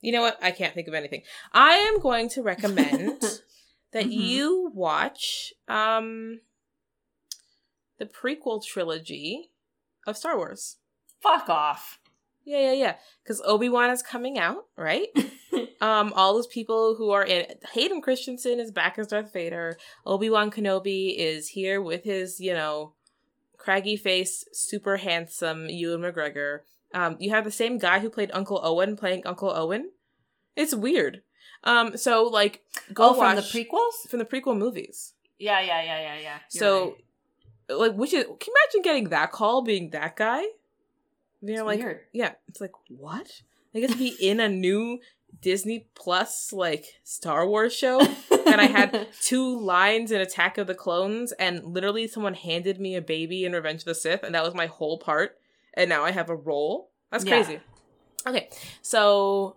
[0.00, 0.38] you know what?
[0.42, 1.22] I can't think of anything.
[1.52, 3.20] I am going to recommend
[3.92, 4.12] that Mhm.
[4.12, 6.40] you watch um
[7.98, 9.52] the prequel trilogy
[10.06, 10.76] of Star Wars.
[11.22, 12.00] Fuck off.
[12.44, 12.94] Yeah, yeah, yeah.
[13.22, 15.08] Because Obi Wan is coming out, right?
[15.80, 19.78] um, all those people who are in Hayden Christensen is back as Darth Vader.
[20.04, 22.92] Obi Wan Kenobi is here with his, you know,
[23.56, 26.60] craggy face, super handsome Ewan McGregor.
[26.92, 29.90] Um, you have the same guy who played Uncle Owen playing Uncle Owen.
[30.54, 31.22] It's weird.
[31.64, 34.08] Um, so like, go oh, from the prequels?
[34.08, 35.14] from the prequel movies.
[35.38, 36.38] Yeah, yeah, yeah, yeah, yeah.
[36.52, 36.96] You're so
[37.68, 37.78] right.
[37.78, 40.44] like which is can you imagine getting that call being that guy?
[41.44, 42.00] They're It's like weird.
[42.12, 43.42] yeah, it's like what?
[43.74, 45.00] I get to be in a new
[45.40, 50.74] Disney Plus like Star Wars show and I had two lines in Attack of the
[50.74, 54.44] Clones, and literally someone handed me a baby in Revenge of the Sith, and that
[54.44, 55.36] was my whole part.
[55.74, 56.90] And now I have a role.
[57.10, 57.42] That's Yeah.
[57.42, 57.60] crazy.
[58.26, 58.48] Okay,
[58.80, 59.56] so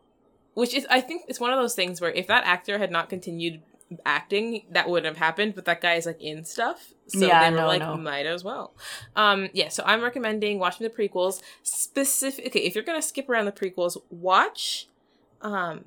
[0.56, 3.08] which is I think it's one of those things where if that actor had not
[3.10, 3.62] continued
[4.06, 5.56] acting, that wouldn't have happened.
[5.56, 7.96] But that guy is like in stuff, so Yeah, they were no, like, no.
[7.98, 8.74] might as well.
[9.16, 9.70] Um, yeah.
[9.70, 11.42] So I'm recommending watching the prequels.
[11.64, 12.48] Specific.
[12.48, 14.88] Okay, if you're gonna skip around the prequels, watch.
[15.42, 15.84] Um,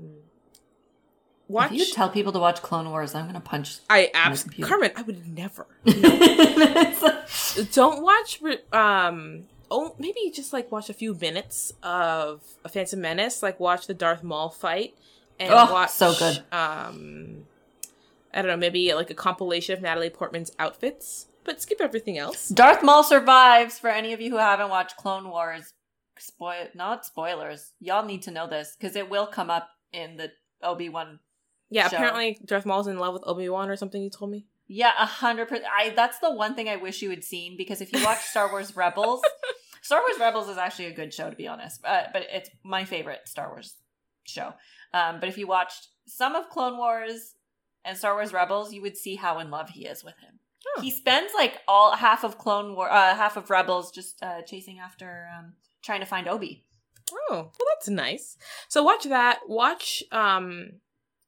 [1.48, 1.72] watch.
[1.72, 3.78] If you tell people to watch Clone Wars, I'm gonna punch.
[3.90, 4.64] I absolutely.
[4.64, 4.92] Carmen.
[4.96, 5.66] I would never.
[5.86, 8.40] Like- Don't watch.
[8.72, 9.44] Um.
[9.72, 13.42] Oh, maybe just like watch a few minutes of a Phantom Menace.
[13.42, 14.94] Like watch the Darth Maul fight,
[15.38, 16.42] and Oh, watch so good.
[16.52, 17.46] Um.
[18.32, 18.56] I don't know.
[18.56, 22.48] Maybe like a compilation of Natalie Portman's outfits, but skip everything else.
[22.48, 23.78] Darth Maul survives.
[23.78, 25.72] For any of you who haven't watched Clone Wars,
[26.18, 27.72] spoil not spoilers.
[27.80, 30.30] Y'all need to know this because it will come up in the
[30.62, 31.18] Obi Wan.
[31.70, 31.88] Yeah.
[31.88, 31.96] Show.
[31.96, 34.02] Apparently, Darth Maul's in love with Obi Wan or something.
[34.02, 34.46] You told me.
[34.72, 35.66] Yeah, a hundred percent.
[35.76, 38.48] I that's the one thing I wish you had seen because if you watch Star
[38.48, 39.20] Wars Rebels,
[39.82, 41.84] Star Wars Rebels is actually a good show to be honest.
[41.84, 43.74] Uh, but it's my favorite Star Wars
[44.24, 44.54] show.
[44.94, 47.34] Um, but if you watched some of Clone Wars
[47.84, 50.40] and Star Wars Rebels, you would see how in love he is with him.
[50.66, 50.82] Huh.
[50.82, 54.78] He spends like all half of Clone War, uh, half of Rebels just uh, chasing
[54.78, 56.64] after, um, trying to find Obi.
[57.12, 58.36] Oh, well, that's nice.
[58.68, 59.40] So watch that.
[59.48, 60.72] Watch um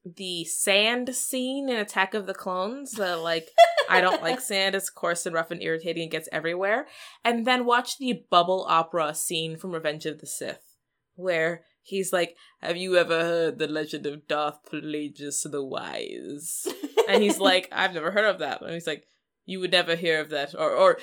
[0.05, 2.93] the sand scene in Attack of the Clones.
[2.93, 3.49] The like,
[3.89, 4.75] I don't like sand.
[4.75, 6.05] It's coarse and rough and irritating.
[6.05, 6.87] It gets everywhere.
[7.25, 10.77] And then watch the bubble opera scene from Revenge of the Sith,
[11.15, 16.67] where he's like, "Have you ever heard the legend of Darth Plagueis the Wise?"
[17.09, 19.07] And he's like, "I've never heard of that." And he's like,
[19.45, 20.99] "You would never hear of that," or or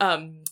[0.00, 0.44] um.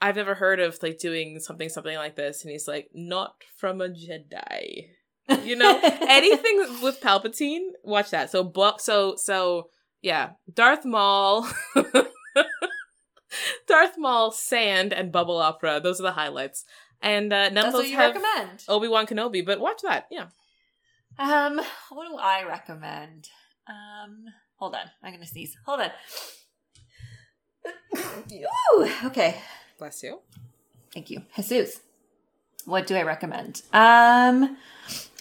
[0.00, 3.80] I've never heard of like doing something something like this, and he's like, not from
[3.80, 4.88] a Jedi.
[5.42, 8.30] You know, anything with Palpatine, watch that.
[8.30, 9.70] So, bu- so, so,
[10.02, 11.48] yeah, Darth Maul,
[13.66, 15.80] Darth Maul, Sand, and Bubble Opera.
[15.80, 16.64] Those are the highlights.
[17.04, 18.64] And uh, none That's of those have recommend.
[18.66, 20.06] Obi Wan Kenobi, but watch that.
[20.10, 20.28] Yeah.
[21.18, 23.28] Um, what do I recommend?
[23.68, 24.24] Um,
[24.56, 25.54] hold on, I'm gonna sneeze.
[25.66, 25.90] Hold on.
[28.74, 29.36] Ooh, okay.
[29.78, 30.20] Bless you.
[30.94, 31.22] Thank you.
[31.36, 31.80] Jesus.
[32.64, 33.60] What do I recommend?
[33.74, 34.56] Um,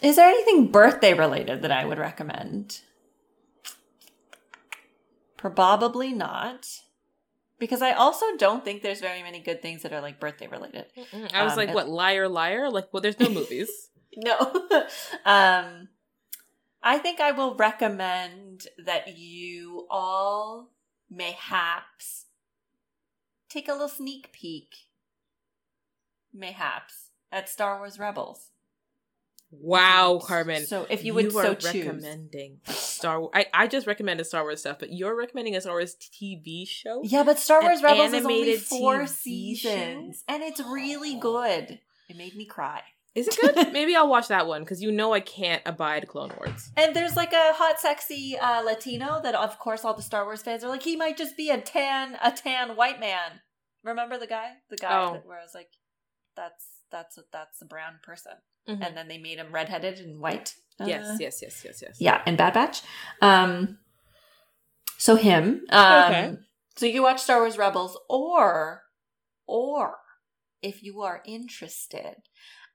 [0.01, 2.79] is there anything birthday related that I would recommend?
[5.35, 6.65] Probably not.
[7.63, 10.83] Because I also don't think there's very many good things that are like birthday related.
[11.33, 12.69] I was Um, like, what, liar, liar?
[12.69, 13.69] Like, well, there's no movies.
[14.17, 14.37] No.
[15.25, 15.87] um
[16.83, 20.69] I think I will recommend that you all
[21.09, 22.25] mayhaps
[23.49, 24.75] take a little sneak peek
[26.31, 28.49] mayhaps at Star Wars Rebels.
[29.61, 30.65] Wow, Carmen.
[30.65, 31.73] So if you would so are choose.
[31.73, 33.31] recommending Star Wars.
[33.33, 37.01] I, I just recommended Star Wars stuff, but you're recommending a Star Wars TV show?
[37.03, 41.79] Yeah, but Star An Wars Rebels is only four TV seasons and it's really good.
[42.09, 42.81] It made me cry.
[43.15, 43.71] Is it good?
[43.73, 46.71] Maybe I'll watch that one because you know I can't abide Clone Wars.
[46.75, 50.41] And there's like a hot, sexy uh, Latino that, of course, all the Star Wars
[50.41, 53.41] fans are like, he might just be a tan, a tan white man.
[53.83, 55.13] Remember the guy, the guy Oh.
[55.13, 55.69] that, where I was like,
[56.35, 58.33] that's that's that's a brown person,
[58.67, 58.85] Mhm.
[58.85, 60.55] and then they made him redheaded and white.
[60.79, 61.97] yes, Uh, yes, yes, yes, yes.
[61.99, 62.81] yeah, in Bad Batch.
[63.21, 63.79] Um,
[64.97, 65.65] so him.
[65.69, 66.37] Um, Okay.
[66.75, 68.83] So you watch Star Wars Rebels, or
[69.45, 69.97] or
[70.61, 72.15] if you are interested,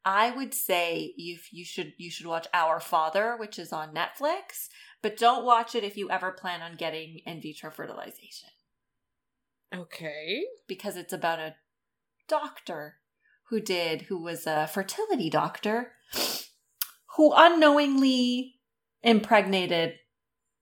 [0.05, 4.68] I would say if you should you should watch Our Father, which is on Netflix,
[5.03, 8.51] but don't watch it if you ever plan on getting in vitro fertilization
[9.74, 10.45] Okay.
[10.66, 11.57] because it's about a
[12.28, 13.01] doctor
[13.51, 15.92] who did who was a fertility doctor
[17.16, 18.55] who unknowingly
[19.03, 19.94] impregnated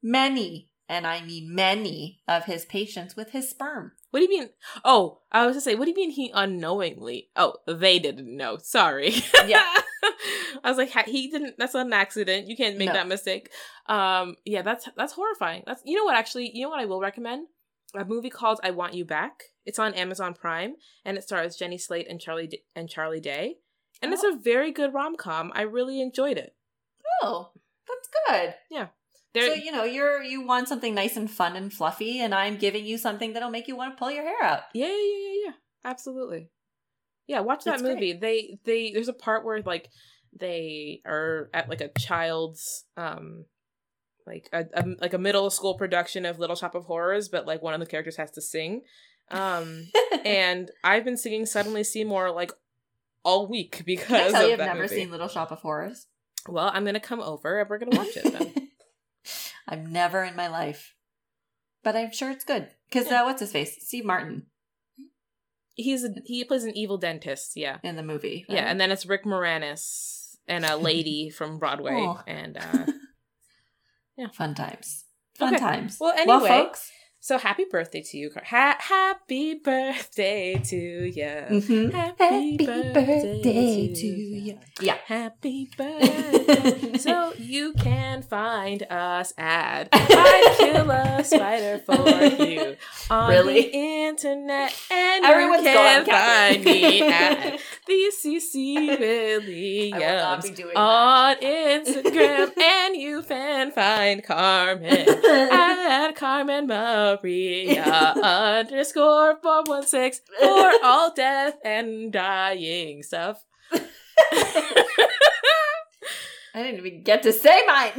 [0.03, 3.93] many and I mean many of his patients with his sperm.
[4.11, 4.51] What do you mean?
[4.85, 7.29] Oh, I was gonna say, what do you mean he unknowingly?
[7.35, 8.57] Oh, they didn't know.
[8.59, 9.15] Sorry.
[9.47, 9.65] Yeah.
[10.65, 11.57] I was like, he didn't.
[11.59, 12.47] That's an accident.
[12.49, 12.93] You can't make No.
[12.95, 13.51] that mistake.
[13.87, 15.65] Um, yeah, that's that's horrifying.
[15.67, 16.17] That's you know what?
[16.17, 17.49] Actually, you know what I will recommend
[17.95, 20.75] a movie called "I Want You Back." It's on Amazon Prime,
[21.05, 23.57] and it stars Jenny Slate and Charlie D- and Charlie Day,
[24.03, 25.53] and it's a very good rom com.
[25.55, 26.55] I really enjoyed it.
[27.23, 27.53] Oh,
[27.89, 28.55] that's good.
[29.35, 32.57] There, so you know, you're you want something nice and fun and fluffy, and I'm
[32.57, 34.61] giving you something that'll make you want to pull your hair out.
[34.73, 35.53] Yeah, yeah, yeah, yeah, yeah.
[35.85, 36.49] Absolutely.
[37.27, 37.95] Yeah, watch that It's great.
[37.95, 38.13] movie.
[38.15, 39.91] They they there's a part where like
[40.39, 43.45] they are at like a child's um
[44.27, 47.63] like a, a like a middle school production of Little Shop of Horrors, but like
[47.63, 48.83] one of the characters has to sing.
[49.31, 49.89] Um,
[50.25, 52.53] and I've been singing "Suddenly Seymour" like
[53.25, 54.95] all week because you I've never movie.
[54.97, 56.07] seen Little Shop of Horrors?
[56.49, 58.69] Well, I'm gonna come over and we're gonna watch it then.
[59.69, 60.95] I've never in my life.
[61.83, 62.69] But I'm sure it's good.
[62.89, 63.77] Because uh, what's his face?
[63.81, 64.47] Steve Martin
[65.75, 68.47] He's a, he plays an evil dentist, yeah, in the movie.
[68.49, 72.23] yeah, and then it's Rick Moranis and a lady from Broadway, Oh.
[72.27, 72.87] and uh,
[74.33, 75.05] fun times.
[75.39, 75.63] Fun Okay.
[75.65, 75.99] times.
[76.01, 76.91] Well, anyway, folks.
[77.27, 81.93] So happy birthday to you, Car- ha- happy birthday to you, Mhm.
[81.93, 84.59] Happy birthday to you.
[84.81, 84.97] Yeah.
[85.07, 86.99] happy birthday.
[86.99, 92.77] so you can find us at I'd kill a spider for you
[93.11, 93.63] on Really?
[93.63, 93.71] the
[94.07, 100.51] internet, and Everyone's you can find me at the CC Williams I will not be
[100.51, 100.81] doing that.
[100.81, 106.67] on Instagram, and you can find Carmen at Carmen
[107.23, 107.83] Maria
[108.23, 113.45] underscore four one six for all death and dying stuff.
[116.55, 117.93] I didn't even get to say mine.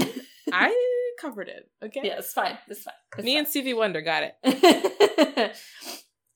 [0.51, 0.73] I
[1.21, 1.69] covered it.
[1.83, 2.01] Okay.
[2.03, 2.57] yeah, it's fine.
[2.67, 2.93] It's fine.
[3.17, 5.55] It's Me and Stevie Wonder got it.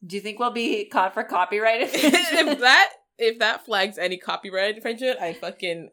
[0.05, 1.91] Do you think we'll be caught for copyright if
[2.59, 5.89] that if that flags any copyright infringement, I fucking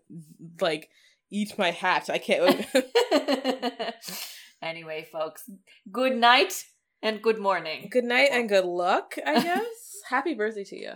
[0.61, 0.89] like
[1.31, 2.09] eat my hat.
[2.11, 2.67] I can't.
[4.63, 5.49] anyway, folks,
[5.93, 6.65] good night
[7.03, 7.89] and good morning.
[7.91, 9.15] good night and good luck.
[9.25, 10.01] I guess.
[10.09, 10.93] Happy birthday to you.